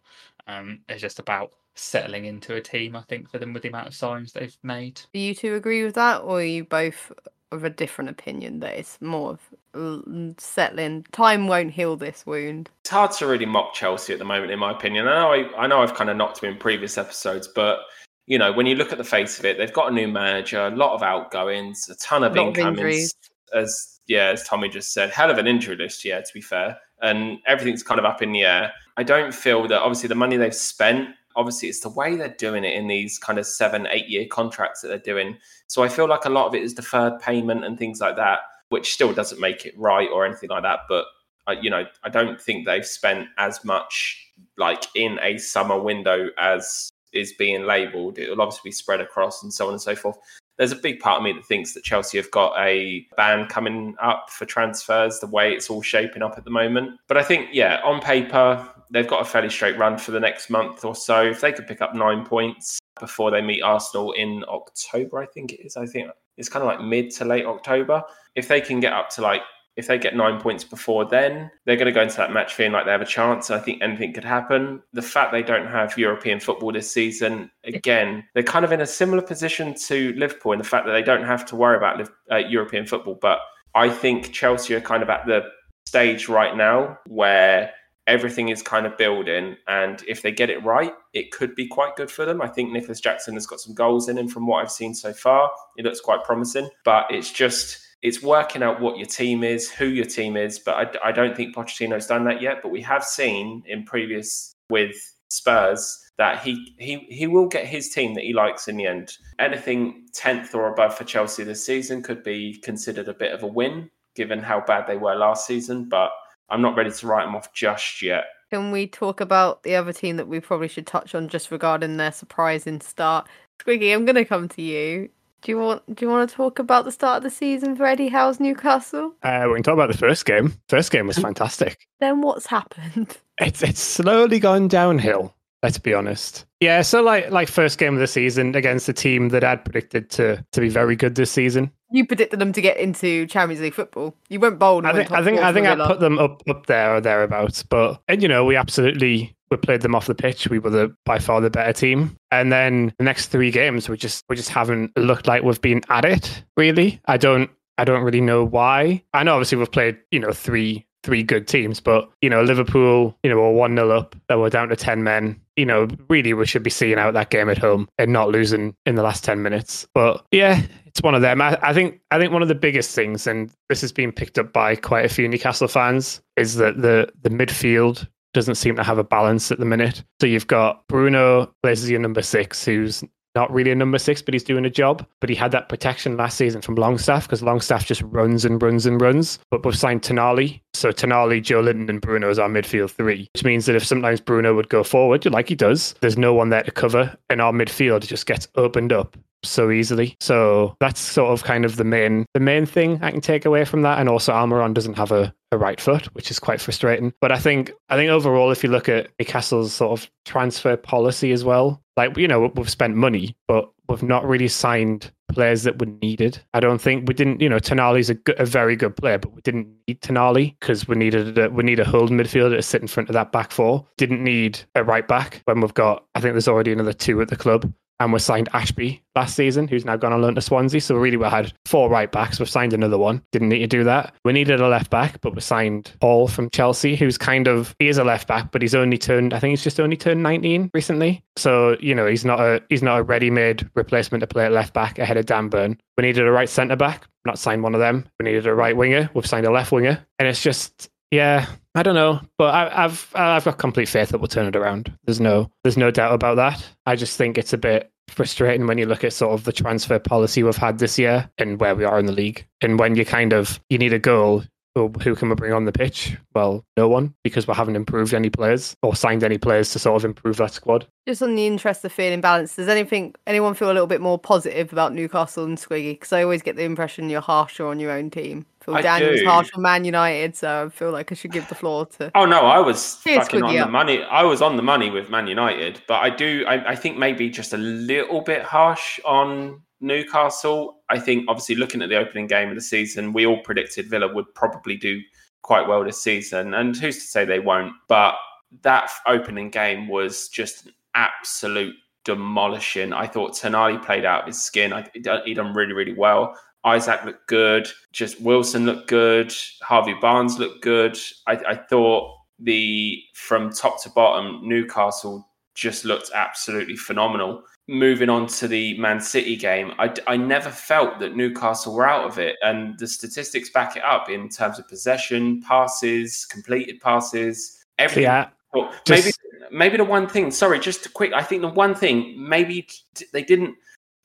[0.48, 3.88] Um, it's just about settling into a team, I think, for them with the amount
[3.88, 5.02] of signs they've made.
[5.14, 7.12] Do you two agree with that, or are you both
[7.52, 9.38] of a different opinion that it's more
[9.74, 10.04] of
[10.38, 11.06] settling?
[11.12, 12.70] Time won't heal this wound.
[12.82, 15.08] It's hard to really mock Chelsea at the moment, in my opinion.
[15.08, 17.80] I know I, I know I've kind of knocked them in previous episodes, but
[18.28, 20.66] you know, when you look at the face of it, they've got a new manager,
[20.66, 23.14] a lot of outgoings, a ton of incomings.
[23.54, 26.06] As yeah, as Tommy just said, hell of an injury list.
[26.06, 28.72] Yeah, to be fair, and everything's kind of up in the air.
[29.02, 32.64] I don't feel that obviously the money they've spent obviously it's the way they're doing
[32.64, 35.38] it in these kind of seven, eight year contracts that they're doing.
[35.66, 38.42] So I feel like a lot of it is deferred payment and things like that,
[38.70, 40.82] which still doesn't make it right or anything like that.
[40.88, 41.06] But
[41.48, 46.28] uh, you know, I don't think they've spent as much like in a summer window
[46.38, 48.20] as is being labelled.
[48.20, 50.18] It will obviously be spread across and so on and so forth.
[50.58, 53.96] There's a big part of me that thinks that Chelsea have got a ban coming
[54.00, 57.00] up for transfers, the way it's all shaping up at the moment.
[57.08, 60.50] But I think, yeah, on paper, they've got a fairly straight run for the next
[60.50, 61.24] month or so.
[61.24, 65.54] If they could pick up nine points before they meet Arsenal in October, I think
[65.54, 65.78] it is.
[65.78, 68.04] I think it's kind of like mid to late October.
[68.36, 69.42] If they can get up to like
[69.78, 72.74] if they get nine points before then, they're going to go into that match feeling
[72.74, 73.50] like they have a chance.
[73.50, 74.82] I think anything could happen.
[74.92, 78.86] The fact they don't have European football this season, again, they're kind of in a
[78.86, 82.38] similar position to Liverpool in the fact that they don't have to worry about uh,
[82.38, 83.18] European football.
[83.22, 83.40] But
[83.74, 85.44] I think Chelsea are kind of at the
[85.88, 87.72] stage right now where
[88.12, 89.56] everything is kind of building.
[89.68, 92.42] And if they get it right, it could be quite good for them.
[92.42, 95.14] I think Nicolas Jackson has got some goals in him from what I've seen so
[95.14, 95.50] far.
[95.78, 97.88] It looks quite promising, but it's just.
[98.04, 101.38] It's working out what your team is, who your team is, but I, I don't
[101.38, 102.64] think Pochettino's done that yet.
[102.64, 104.96] But we have seen in previous with
[105.30, 109.18] Spurs that he he he will get his team that he likes in the end.
[109.38, 113.48] Anything tenth or above for Chelsea this season could be considered a bit of a
[113.48, 115.88] win, given how bad they were last season.
[115.88, 116.10] But
[116.52, 118.26] I'm not ready to write them off just yet.
[118.52, 121.96] Can we talk about the other team that we probably should touch on just regarding
[121.98, 123.28] their surprising start?
[123.64, 125.10] Squiggy, I'm going to come to you.
[125.42, 127.86] Do you want Do you want to talk about the start of the season for
[127.86, 129.16] Eddie Howe's Newcastle?
[129.24, 130.54] Uh, we can talk about the first game.
[130.70, 131.88] First game was fantastic.
[132.00, 133.18] then what's happened?
[133.40, 135.34] It's it's slowly gone downhill.
[135.64, 136.46] Let's be honest.
[136.62, 140.12] Yeah, so like like first game of the season against a team that I'd predicted
[140.12, 141.72] to to be very good this season.
[141.90, 144.16] You predicted them to get into Champions League football.
[144.30, 144.86] You went bold.
[144.86, 147.64] I think I think I think I put them up up there or thereabouts.
[147.64, 150.50] But and you know we absolutely we played them off the pitch.
[150.50, 152.16] We were the by far the better team.
[152.30, 155.82] And then the next three games we just we just haven't looked like we've been
[155.90, 156.44] at it.
[156.58, 157.50] Really, I don't
[157.80, 159.04] I don't really know why.
[159.16, 163.18] I know obviously we've played you know three three good teams, but you know, Liverpool,
[163.24, 165.40] you know, were one 0 up, they were down to ten men.
[165.62, 168.76] You know, really we should be seeing out that game at home and not losing
[168.88, 169.88] in the last ten minutes.
[169.94, 171.40] But yeah, it's one of them.
[171.40, 174.40] I, I think I think one of the biggest things, and this has been picked
[174.40, 178.84] up by quite a few Newcastle fans, is that the the midfield doesn't seem to
[178.84, 180.04] have a balance at the minute.
[180.20, 183.04] So you've got Bruno plays your number six, who's
[183.36, 185.06] not really a number six, but he's doing a job.
[185.20, 188.88] But he had that protection last season from Longstaff because Longstaff just runs and runs
[188.88, 189.38] and runs.
[189.52, 190.61] But we've signed Tonali.
[190.74, 194.56] So Tonali, Joelinton, and Bruno is our midfield three, which means that if sometimes Bruno
[194.56, 198.08] would go forward, like he does, there's no one there to cover, and our midfield
[198.08, 200.16] just gets opened up so easily.
[200.20, 203.66] So that's sort of kind of the main the main thing I can take away
[203.66, 204.00] from that.
[204.00, 207.14] And also Almiron doesn't have a, a right foot, which is quite frustrating.
[207.22, 211.32] But I think I think overall, if you look at Newcastle's sort of transfer policy
[211.32, 215.80] as well, like you know we've spent money, but we've not really signed players that
[215.80, 216.40] were needed.
[216.54, 217.42] I don't think we didn't.
[217.42, 220.96] You know, Tonali's a, a very good player, but we didn't need Tonali because we
[220.96, 223.86] needed a, we need a holding midfielder to sit in front of that back four.
[223.98, 226.06] Didn't need a right back when we've got.
[226.16, 227.72] I think there's already another two at the club
[228.02, 230.82] and we signed Ashby last season, who's now gone on loan to Swansea.
[230.82, 232.40] So really, we had four right backs.
[232.40, 233.22] We've signed another one.
[233.32, 234.16] Didn't need to do that.
[234.26, 237.88] We needed a left back, but we signed Hall from Chelsea, who's kind of he
[237.88, 239.34] is a left back, but he's only turned.
[239.34, 241.24] I think he's just only turned 19 recently.
[241.36, 244.74] So you know, he's not a he's not a ready-made replacement to play at left
[244.74, 245.80] back ahead of Dan Burn.
[245.98, 247.08] We needed a right centre back.
[247.26, 248.08] Not signed one of them.
[248.20, 249.12] We needed a right winger.
[249.14, 251.46] We've signed a left winger, and it's just yeah,
[251.76, 254.98] I don't know, but I, I've I've got complete faith that we'll turn it around.
[255.06, 256.66] There's no there's no doubt about that.
[256.86, 260.00] I just think it's a bit frustrating when you look at sort of the transfer
[260.00, 263.06] policy we've had this year and where we are in the league, and when you
[263.06, 264.44] kind of you need a goal.
[264.74, 266.16] Who who can we bring on the pitch?
[266.34, 269.98] Well, no one, because we haven't improved any players or signed any players to sort
[269.98, 270.88] of improve that squad.
[271.06, 274.18] Just on the interest of feeling balanced, does anything anyone feel a little bit more
[274.18, 275.96] positive about Newcastle and Squiggy?
[275.96, 278.46] Because I always get the impression you're harsher on your own team.
[278.62, 279.26] Phil I Daniels do.
[279.26, 282.12] harsh on Man United, so I feel like I should give the floor to.
[282.14, 284.04] Oh no, I was fucking on the money.
[284.04, 286.46] I was on the money with Man United, but I do.
[286.48, 290.82] I, I think maybe just a little bit harsh on Newcastle.
[290.90, 294.14] I think obviously looking at the opening game of the season, we all predicted Villa
[294.14, 295.02] would probably do
[295.42, 297.74] quite well this season, and who's to say they won't?
[297.88, 298.16] But
[298.62, 302.94] that opening game was just an absolute demolishing.
[302.94, 304.74] I thought Tonali played out of his skin.
[304.74, 306.36] I, he done really, really well.
[306.66, 307.68] Isak looked good.
[307.92, 309.34] Just Wilson looked good.
[309.62, 310.98] Harvey Barnes looked good.
[311.28, 317.44] I, I thought the from top to bottom, Newcastle just looked absolutely phenomenal.
[317.68, 322.06] Moving on to the Man City game, I, I never felt that Newcastle were out
[322.06, 327.64] of it, and the statistics back it up in terms of possession, passes, completed passes,
[327.80, 328.04] everything.
[328.04, 329.14] yeah, Well, Just- maybe
[329.52, 330.32] maybe the one thing.
[330.32, 331.14] Sorry, just a quick.
[331.14, 332.68] I think the one thing maybe
[333.14, 333.56] they didn't.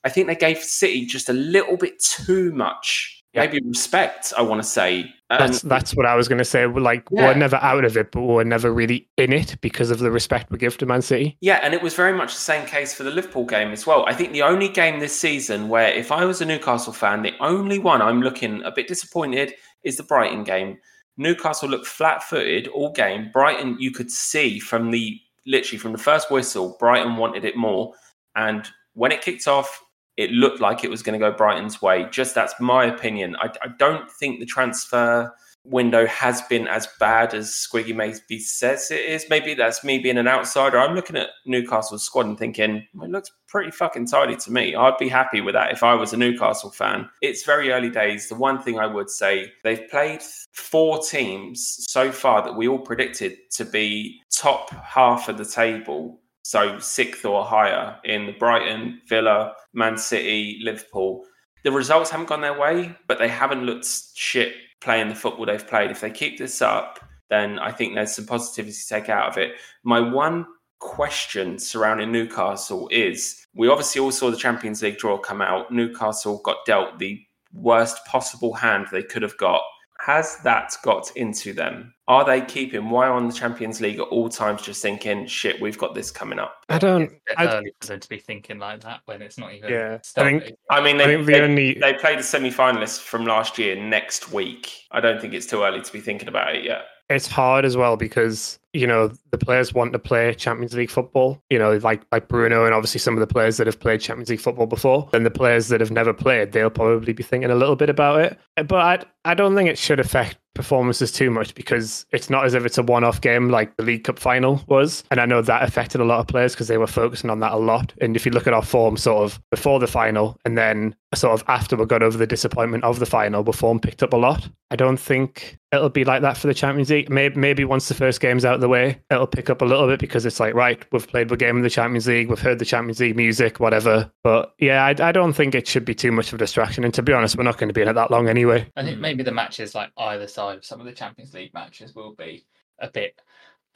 [0.07, 3.13] I think they gave City just a little bit too much.
[3.35, 4.33] Maybe respect.
[4.39, 5.13] I want to say.
[5.29, 6.67] And- that's that's what I was going to say.
[6.67, 7.27] We're Like Yeah.
[7.27, 10.51] we're never out of it, but we're never really in it because of the respect
[10.51, 11.37] we give to Man City.
[11.43, 14.07] Yeah, and it was very much the same case for the Liverpool game as well.
[14.07, 17.35] I think the only game this season where, if I was a Newcastle fan, the
[17.41, 19.53] only one I'm looking a bit disappointed
[19.85, 20.79] is the Brighton game.
[21.19, 23.29] Newcastle looked flat footed all game.
[23.35, 27.93] Brighton, you could see from the literally from the first whistle, Brighton wanted it more.
[28.35, 29.83] And when it kicked off,
[30.17, 32.07] it looked like it was going to go Brighton's way.
[32.11, 33.37] Just that's my opinion.
[33.37, 35.33] I, I don't think the transfer
[35.69, 39.27] window has been as bad as Squiggy maybe says it is.
[39.29, 40.79] Maybe that's me being an outsider.
[40.79, 44.75] I'm looking at Newcastle's squad and thinking, it looks pretty fucking tidy to me.
[44.75, 47.09] I'd be happy with that if I was a Newcastle fan.
[47.21, 48.29] It's very early days.
[48.29, 52.79] The one thing I would say, they've played four teams so far that we all
[52.79, 56.21] predicted to be top half of the table.
[56.47, 61.25] So sixth or higher in the Brighton, Villa, Man City, Liverpool.
[61.65, 65.67] The results haven't gone their way, but they haven't looked shit playing the football they've
[65.67, 65.91] played.
[65.91, 69.39] If they keep this up, then I think there's some positivity to take out of
[69.39, 69.57] it.
[69.83, 70.47] My one
[70.79, 75.73] question surrounding Newcastle is we obviously all saw the Champions League draw come out.
[75.73, 77.21] Newcastle got dealt the
[77.53, 79.63] worst possible hand they could have got.
[80.07, 81.93] Has that got into them?
[82.07, 85.77] Are they keeping why on the Champions League at all times just thinking, shit, we've
[85.77, 86.63] got this coming up?
[86.69, 87.03] I don't.
[87.03, 89.53] It's a bit I, early for them to be thinking like that when it's not
[89.53, 89.69] even.
[89.69, 92.53] Yeah, I think- I mean, I they, think the they, only they play the semi
[92.53, 94.73] finalists from last year next week.
[94.93, 96.83] I don't think it's too early to be thinking about it yet.
[97.11, 101.43] it's hard as well because you know the players want to play Champions League football.
[101.51, 104.31] You know, like like Bruno and obviously some of the players that have played Champions
[104.31, 105.09] League football before.
[105.13, 108.21] And the players that have never played, they'll probably be thinking a little bit about
[108.21, 108.39] it.
[108.57, 112.55] But I I don't think it should affect performances too much because it's not as
[112.55, 115.05] if it's a one-off game like the League Cup final was.
[115.11, 117.53] And I know that affected a lot of players because they were focusing on that
[117.53, 117.93] a lot.
[118.01, 121.39] And if you look at our form sort of before the final and then sort
[121.39, 124.17] of after we got over the disappointment of the final, the form picked up a
[124.17, 124.49] lot.
[124.71, 127.11] I don't think it'll be like that for the Champions League.
[127.11, 130.01] Maybe, maybe once the first game's out the way, it'll pick up a little bit
[130.01, 132.65] because it's like, right, we've played the game in the Champions League, we've heard the
[132.65, 134.11] Champions League music, whatever.
[134.25, 136.83] But yeah, I, I don't think it should be too much of a distraction.
[136.83, 138.69] And to be honest, we're not going to be in it that long anyway.
[138.77, 141.95] I think maybe the matches like either side of some of the Champions League matches
[141.95, 142.45] will be
[142.81, 143.21] a bit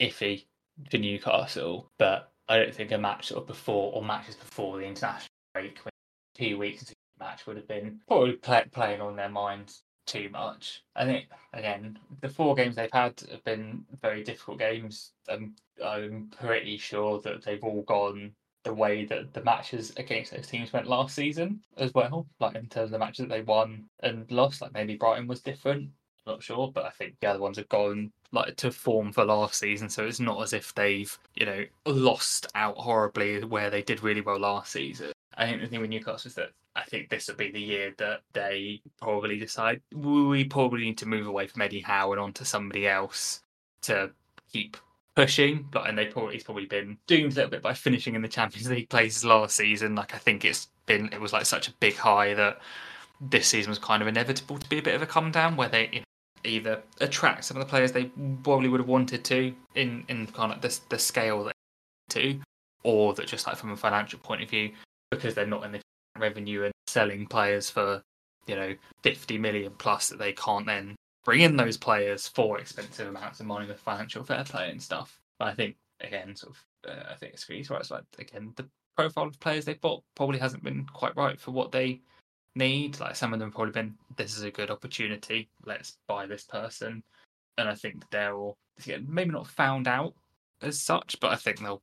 [0.01, 0.45] iffy
[0.89, 4.85] for Newcastle, but I don't think a match sort of before or matches before the
[4.85, 5.91] international break, when
[6.35, 10.29] two weeks into the match would have been probably play, playing on their minds too
[10.29, 10.83] much.
[10.95, 15.13] I think again the four games they've had have been very difficult games.
[15.29, 18.33] Um, I'm pretty sure that they've all gone
[18.63, 22.27] the way that the matches against those teams went last season as well.
[22.39, 25.41] Like in terms of the matches that they won and lost, like maybe Brighton was
[25.41, 25.89] different.
[26.27, 29.55] Not sure, but I think the other ones have gone like to form for last
[29.55, 34.03] season, so it's not as if they've you know lost out horribly where they did
[34.03, 35.13] really well last season.
[35.37, 37.93] I think the thing with Newcastle is that I think this will be the year
[37.97, 42.43] that they probably decide we probably need to move away from Eddie Howe and onto
[42.43, 43.41] somebody else
[43.83, 44.11] to
[44.51, 44.77] keep
[45.15, 45.67] pushing.
[45.71, 48.27] But and they probably he's probably been doomed a little bit by finishing in the
[48.27, 49.95] Champions League places last season.
[49.95, 52.59] Like I think it's been it was like such a big high that
[53.19, 55.69] this season was kind of inevitable to be a bit of a come down where
[55.69, 56.05] they you know,
[56.43, 58.05] either attract some of the players they
[58.43, 61.53] probably would have wanted to in in kind of the the scale that
[62.09, 62.39] to,
[62.83, 64.71] or that just like from a financial point of view
[65.11, 65.81] because they're not in the
[66.17, 68.01] revenue and selling players for
[68.47, 73.07] you know 50 million plus that they can't then bring in those players for expensive
[73.07, 75.19] amounts of money with financial fair play and stuff.
[75.37, 77.79] But I think again, sort of, uh, I think it's really right.
[77.79, 81.51] It's like again, the profile of players they've bought probably hasn't been quite right for
[81.51, 82.01] what they
[82.55, 82.99] need.
[82.99, 85.49] Like some of them probably been, this is a good opportunity.
[85.65, 87.03] Let's buy this person.
[87.57, 88.57] And I think they're all
[89.07, 90.13] maybe not found out
[90.61, 91.81] as such, but I think they'll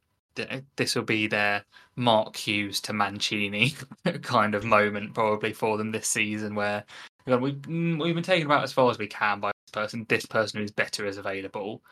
[0.76, 1.64] this will be their
[1.97, 3.74] Mark Hughes to Mancini
[4.22, 6.84] kind of moment probably for them this season, where
[7.26, 10.07] we've mm, we've been taken about as far as we can by this person.
[10.09, 11.82] This person who's better is available.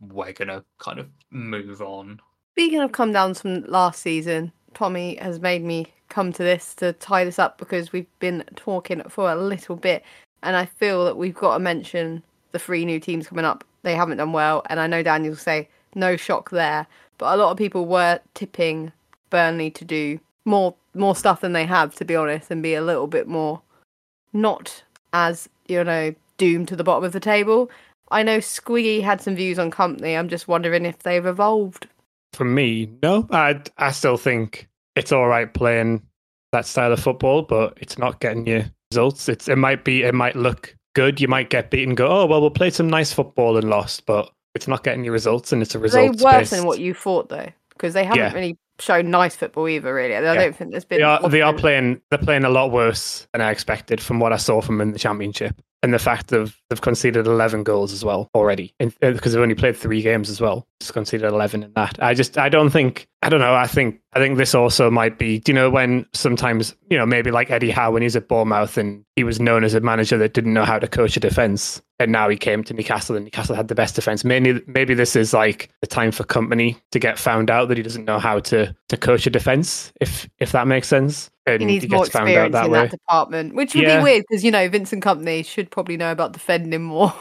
[0.00, 2.20] We're gonna kind of move on.
[2.54, 6.92] Speaking of come downs from last season, Tommy has made me come to this to
[6.94, 10.04] tie this up because we've been talking for a little bit,
[10.42, 12.22] and I feel that we've got to mention
[12.52, 13.64] the three new teams coming up.
[13.82, 16.86] They haven't done well, and I know Daniel will say no shock there,
[17.18, 18.92] but a lot of people were tipping
[19.30, 22.82] Burnley to do more more stuff than they have, to be honest, and be a
[22.82, 23.62] little bit more
[24.32, 24.82] not
[25.12, 27.70] as you know doomed to the bottom of the table.
[28.10, 30.18] I know Squiggy had some views on Kompany.
[30.18, 31.86] I'm just wondering if they've evolved.
[32.32, 33.28] For me, no.
[33.30, 36.02] I I still think it's all right playing
[36.52, 39.28] that style of football, but it's not getting you results.
[39.28, 41.20] It's it might be it might look good.
[41.20, 41.94] You might get beaten.
[41.94, 45.12] Go oh well, we'll play some nice football and lost, but it's not getting you
[45.12, 46.16] results, and it's a result.
[46.16, 48.32] They worse than what you thought though, because they haven't yeah.
[48.32, 49.94] really shown nice football either.
[49.94, 50.34] Really, I yeah.
[50.34, 50.98] don't think there's been.
[50.98, 52.00] They are, they are playing.
[52.10, 54.92] They're playing a lot worse than I expected from what I saw from them in
[54.92, 59.32] the championship and the fact that they've conceded 11 goals as well already uh, because
[59.32, 62.48] they've only played three games as well just conceded 11 in that i just i
[62.48, 65.54] don't think i don't know i think i think this also might be do you
[65.54, 69.24] know when sometimes you know maybe like eddie howe when he's at bournemouth and he
[69.24, 72.28] was known as a manager that didn't know how to coach a defense and now
[72.28, 75.70] he came to newcastle and newcastle had the best defense maybe maybe this is like
[75.80, 78.96] the time for Kompany to get found out that he doesn't know how to to
[78.96, 82.70] coach a defense if if that makes sense And he needs more experience that in
[82.70, 82.80] way.
[82.80, 83.98] that department, which would yeah.
[83.98, 87.12] be weird because you know Vincent Kompany should probably know about defending more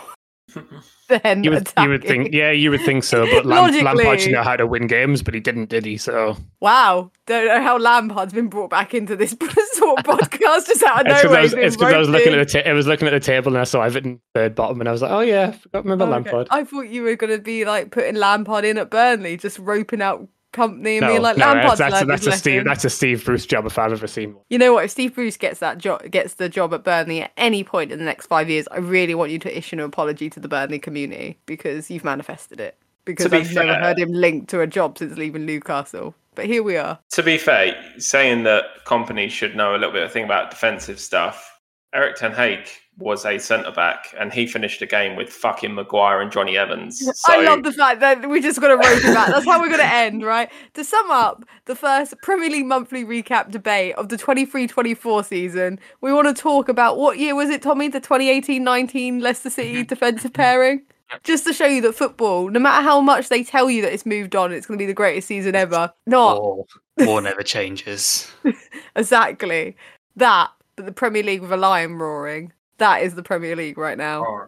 [1.23, 3.25] than you would, you would, think, yeah, you would think so.
[3.25, 5.97] But Lam- Lampard should know how to win games, but he didn't, did he?
[5.97, 9.31] So wow, don't know how Lampard's been brought back into this
[9.73, 11.45] sort of podcast just out of nowhere.
[11.45, 13.53] It's because I, I was looking at the ta- I was looking at the table
[13.53, 16.05] and I saw Everton third bottom, and I was like, oh yeah, I forgot remember
[16.05, 16.47] oh, Lampard.
[16.51, 20.03] I thought you were going to be like putting Lampard in at Burnley, just roping
[20.03, 22.89] out Kompany and no, being like no, Lampard's that's, that's, that's a Steve that's a
[22.89, 24.43] Steve Bruce job if I've ever seen one.
[24.49, 24.85] You know what?
[24.85, 27.99] If Steve Bruce gets that job gets the job at Burnley at any point in
[27.99, 30.79] the next five years, I really want you to issue an apology to the Burnley
[30.79, 32.77] community because you've manifested it.
[33.05, 36.15] Because I've fair, never heard him linked to a job since leaving Newcastle.
[36.35, 36.99] But here we are.
[37.11, 40.99] To be fair, saying that companies should know a little bit of thing about defensive
[40.99, 41.59] stuff,
[41.93, 42.67] Erik Ten Hag
[42.99, 47.01] was a centre back, and he finished the game with fucking Maguire and Jonny Evans.
[47.19, 47.33] So...
[47.33, 49.27] I love the fact that we just got to rope him out.
[49.27, 50.49] That's how we're going to end, right?
[50.75, 56.13] To sum up the first Premier League monthly recap debate of the 23-24 season, we
[56.13, 57.87] want to talk about what year was it, Tommy?
[57.89, 60.83] The 2018-19 Leicester City defensive pairing.
[61.23, 64.05] Just to show you that football, no matter how much they tell you that it's
[64.05, 65.91] moved on, it's going to be the greatest season ever.
[66.05, 66.41] Not.
[66.41, 66.65] War,
[66.99, 68.31] war never changes.
[68.95, 69.75] exactly.
[70.15, 73.97] That, but the Premier League with a lion roaring that is the Premier League right
[73.97, 74.47] now.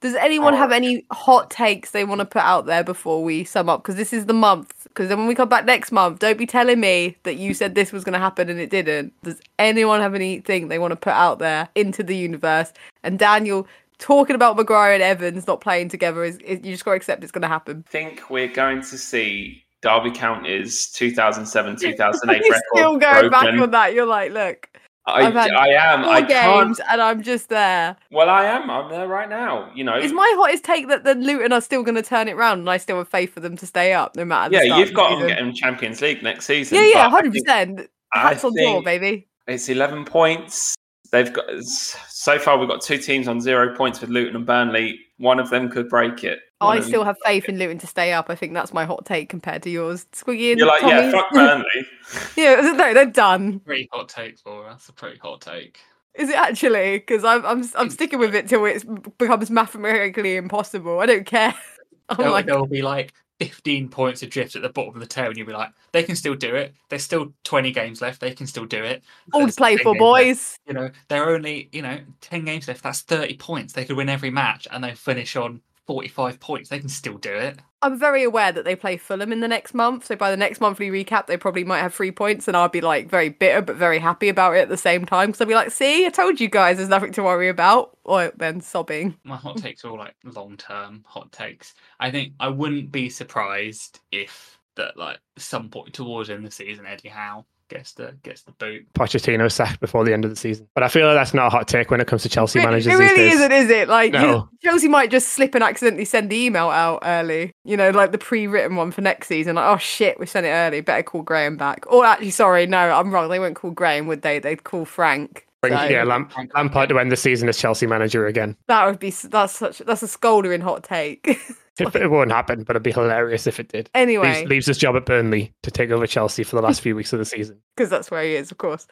[0.00, 3.68] Does anyone have any hot takes they want to put out there before we sum
[3.68, 3.82] up?
[3.82, 4.82] Because this is the month.
[4.84, 7.76] Because then when we come back next month, don't be telling me that you said
[7.76, 9.12] this was going to happen and it didn't.
[9.22, 12.72] Does anyone have anything they want to put out there into the universe?
[13.04, 13.68] And Daniel,
[13.98, 17.22] talking about Maguire and Evans not playing together is, is you just got to accept
[17.22, 17.84] it's going to happen.
[17.86, 22.62] I think we're going to see Derby County's 2007 2008 record.
[22.74, 23.30] Still going broken.
[23.30, 23.94] back on that.
[23.94, 24.68] You're like, look.
[25.04, 26.04] I, I am.
[26.04, 26.92] Four I games, can't...
[26.92, 27.96] and I'm just there.
[28.12, 28.70] Well, I am.
[28.70, 29.70] I'm there right now.
[29.74, 32.32] You know, is my hottest take that the Luton are still going to turn it
[32.32, 34.54] around, and I still have faith for them to stay up, no matter.
[34.54, 36.78] Yeah, you've got to get them Champions League next season.
[36.78, 37.90] Yeah, yeah, hundred percent.
[38.12, 39.26] Hats on door, baby.
[39.48, 40.76] It's eleven points.
[41.10, 42.58] They've got so far.
[42.58, 44.98] We've got two teams on zero points with Luton and Burnley.
[45.18, 46.38] One of them could break it.
[46.66, 48.26] I still have faith in Luton to stay up.
[48.28, 50.06] I think that's my hot take compared to yours.
[50.12, 50.96] Squiggy and You're like, Tommy's.
[50.96, 51.86] yeah, fuck Burnley.
[52.36, 53.60] yeah, no, they're done.
[53.60, 54.70] Pretty hot take, Laura.
[54.70, 55.78] That's a pretty hot take.
[56.14, 56.98] Is it actually?
[56.98, 58.84] Because I'm I'm I'm sticking with it till it
[59.18, 61.00] becomes mathematically impossible.
[61.00, 61.54] I don't care.
[62.08, 65.28] I'm there'll, like, there'll be like 15 points adrift at the bottom of the tail,
[65.28, 66.74] and you'll be like, they can still do it.
[66.88, 68.20] There's still 20 games left.
[68.20, 69.02] They can still do it.
[69.32, 69.98] All to play for, games left.
[69.98, 70.58] boys.
[70.66, 72.82] You know, they're only, you know, 10 games left.
[72.82, 73.72] That's 30 points.
[73.72, 76.68] They could win every match and they finish on 45 points.
[76.68, 77.58] They can still do it.
[77.82, 80.60] I'm very aware that they play Fulham in the next month, so by the next
[80.60, 83.74] monthly recap, they probably might have three points, and I'll be like very bitter but
[83.74, 85.28] very happy about it at the same time.
[85.28, 88.32] Because I'll be like, "See, I told you guys, there's nothing to worry about." Or
[88.36, 89.16] then sobbing.
[89.24, 91.74] My hot takes are all like long term hot takes.
[91.98, 96.86] I think I wouldn't be surprised if that like some point towards of the season,
[96.86, 98.86] Eddie Howe gets the gets the boot.
[98.94, 100.68] Pochettino sacked before the end of the season.
[100.74, 102.64] But I feel like that's not a hot take when it comes to Chelsea It-
[102.64, 103.34] managers it these really days.
[103.34, 103.88] isn't, is it?
[103.88, 104.48] Like No.
[104.62, 107.52] Chelsea might just slip and accidentally send the email out early.
[107.64, 109.56] You know, like the pre-written one for next season.
[109.56, 110.80] Like, oh shit, we sent it early.
[110.80, 111.84] Better call Graham back.
[111.92, 113.28] Or actually, sorry, no, I'm wrong.
[113.28, 114.38] They won't call Graham, would they?
[114.38, 115.46] They'd call Frank.
[115.62, 118.56] Bring- So- yeah, Lam- Lampard to end the season as Chelsea manager again.
[118.68, 121.38] That would be that's such that's a scoldering hot take.
[121.78, 123.88] It, it won't happen, but it'd be hilarious if it did.
[123.94, 126.94] anyway, Leaves, leaves his job at Burnley to take over Chelsea for the last few
[126.94, 127.58] weeks of the season.
[127.76, 128.86] because that's where he is, of course.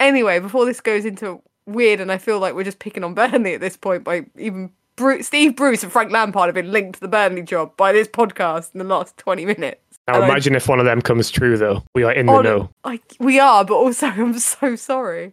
[0.00, 3.54] Anyway, before this goes into weird, and I feel like we're just picking on Burnley
[3.54, 7.00] at this point by even Bru- Steve Bruce and Frank Lampard have been linked to
[7.00, 9.80] the Burnley job by this podcast in the last twenty minutes.
[10.08, 11.82] Now And I- imagine if one of them comes true, though.
[11.94, 12.70] We are in the Oh, know.
[12.84, 15.32] I, we are, but also I'm so sorry.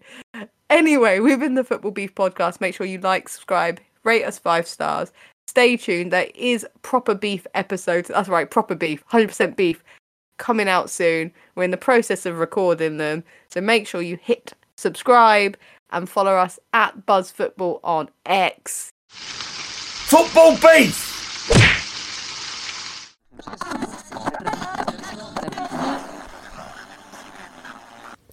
[0.70, 2.62] Anyway, we've been the Football Beef podcast.
[2.62, 5.12] Make sure you like, subscribe, rate us five stars.
[5.52, 6.14] Stay tuned.
[6.14, 8.08] There is proper beef episodes.
[8.08, 9.84] That's right, proper beef, 100% beef
[10.38, 11.34] coming out soon.
[11.56, 13.26] We're in the process of recording them.
[13.50, 15.58] So make sure you hit subscribe
[15.90, 18.92] and follow us at Buzz Football on X.
[19.10, 21.10] Football Beef!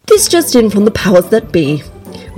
[0.06, 1.82] This just in from the powers that be.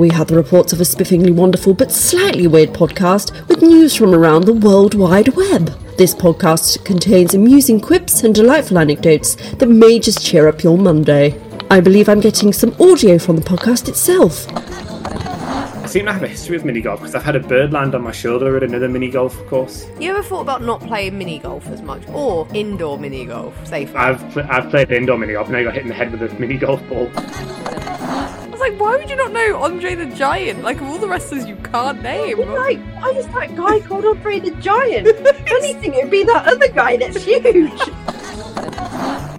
[0.00, 4.14] We had the reports of a spiffingly wonderful but slightly weird podcast with news from
[4.14, 5.66] around the World Wide Web.
[5.98, 11.38] This podcast contains amusing quips and delightful anecdotes that may just cheer up your Monday.
[11.70, 14.46] I believe I'm getting some audio from the podcast itself.
[14.50, 17.94] I seem to have a history with mini golf because I've had a bird land
[17.94, 19.86] on my shoulder at another mini golf course.
[20.00, 23.96] You ever thought about not playing mini golf as much or indoor mini golf safely?
[23.96, 26.22] I've pl- I've played indoor mini golf and I got hit in the head with
[26.22, 27.10] a mini golf ball.
[28.60, 30.62] I was like, why would you not know Andre the Giant?
[30.62, 32.38] Like, of all the wrestlers you can't name.
[32.40, 35.06] Like, why is that guy called Andre the Giant?
[35.30, 37.80] If anything, it'd be that other guy that's huge.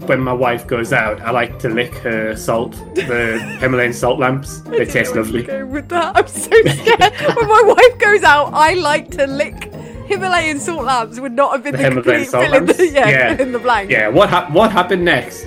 [0.07, 4.61] When my wife goes out, I like to lick her salt, the Himalayan salt lamps.
[4.61, 5.43] They taste lovely.
[5.43, 6.17] Go with that.
[6.17, 7.35] I'm so scared.
[7.37, 9.71] when my wife goes out, I like to lick
[10.07, 11.19] Himalayan salt lamps.
[11.19, 12.93] Would not have been The the, Himalayan complete salt fill in the, lamps?
[12.95, 13.41] yeah, Yeah.
[13.41, 13.91] in the blank.
[13.91, 15.45] Yeah, what hap- what happened next?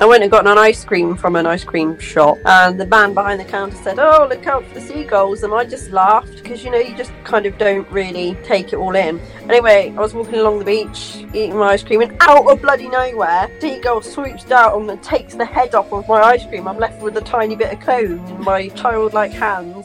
[0.00, 3.12] I went and got an ice cream from an ice cream shop, and the man
[3.12, 6.64] behind the counter said, "Oh, look out for the seagulls," and I just laughed because
[6.64, 9.20] you know you just kind of don't really take it all in.
[9.50, 12.88] Anyway, I was walking along the beach eating my ice cream, and out of bloody
[12.88, 16.66] nowhere, seagull swoops down and takes the head off of my ice cream.
[16.66, 19.84] I'm left with a tiny bit of cone in my childlike hands.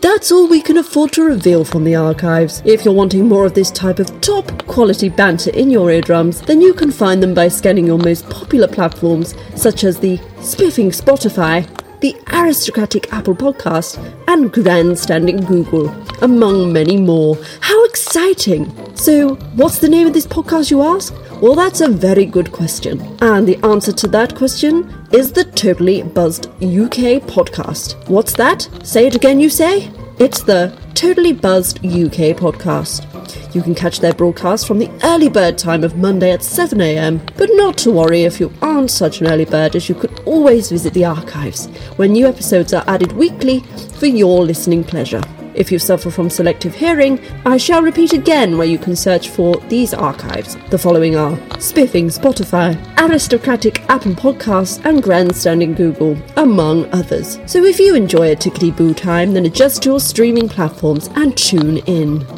[0.00, 2.62] That's all we can afford to reveal from the archives.
[2.64, 6.60] If you're wanting more of this type of top quality banter in your eardrums, then
[6.60, 11.66] you can find them by scanning your most popular platforms such as the spiffing Spotify,
[12.00, 15.88] the aristocratic Apple Podcast, and grandstanding Google,
[16.22, 17.36] among many more.
[17.60, 18.70] How exciting!
[18.94, 21.12] So, what's the name of this podcast, you ask?
[21.40, 23.16] Well, that's a very good question.
[23.20, 27.94] And the answer to that question is the Totally Buzzed UK podcast.
[28.08, 28.68] What's that?
[28.82, 29.88] Say it again, you say?
[30.18, 33.04] It's the Totally Buzzed UK podcast.
[33.54, 37.50] You can catch their broadcast from the early bird time of Monday at 7am, but
[37.52, 40.92] not to worry if you aren't such an early bird, as you could always visit
[40.92, 41.66] the archives,
[41.98, 43.60] where new episodes are added weekly
[44.00, 45.22] for your listening pleasure.
[45.58, 49.56] If you suffer from selective hearing, I shall repeat again where you can search for
[49.68, 50.56] these archives.
[50.70, 57.40] The following are Spiffing Spotify, Aristocratic Apple Podcasts, and Grandstanding Google, among others.
[57.46, 61.78] So if you enjoy a tickety boo time, then adjust your streaming platforms and tune
[61.78, 62.37] in.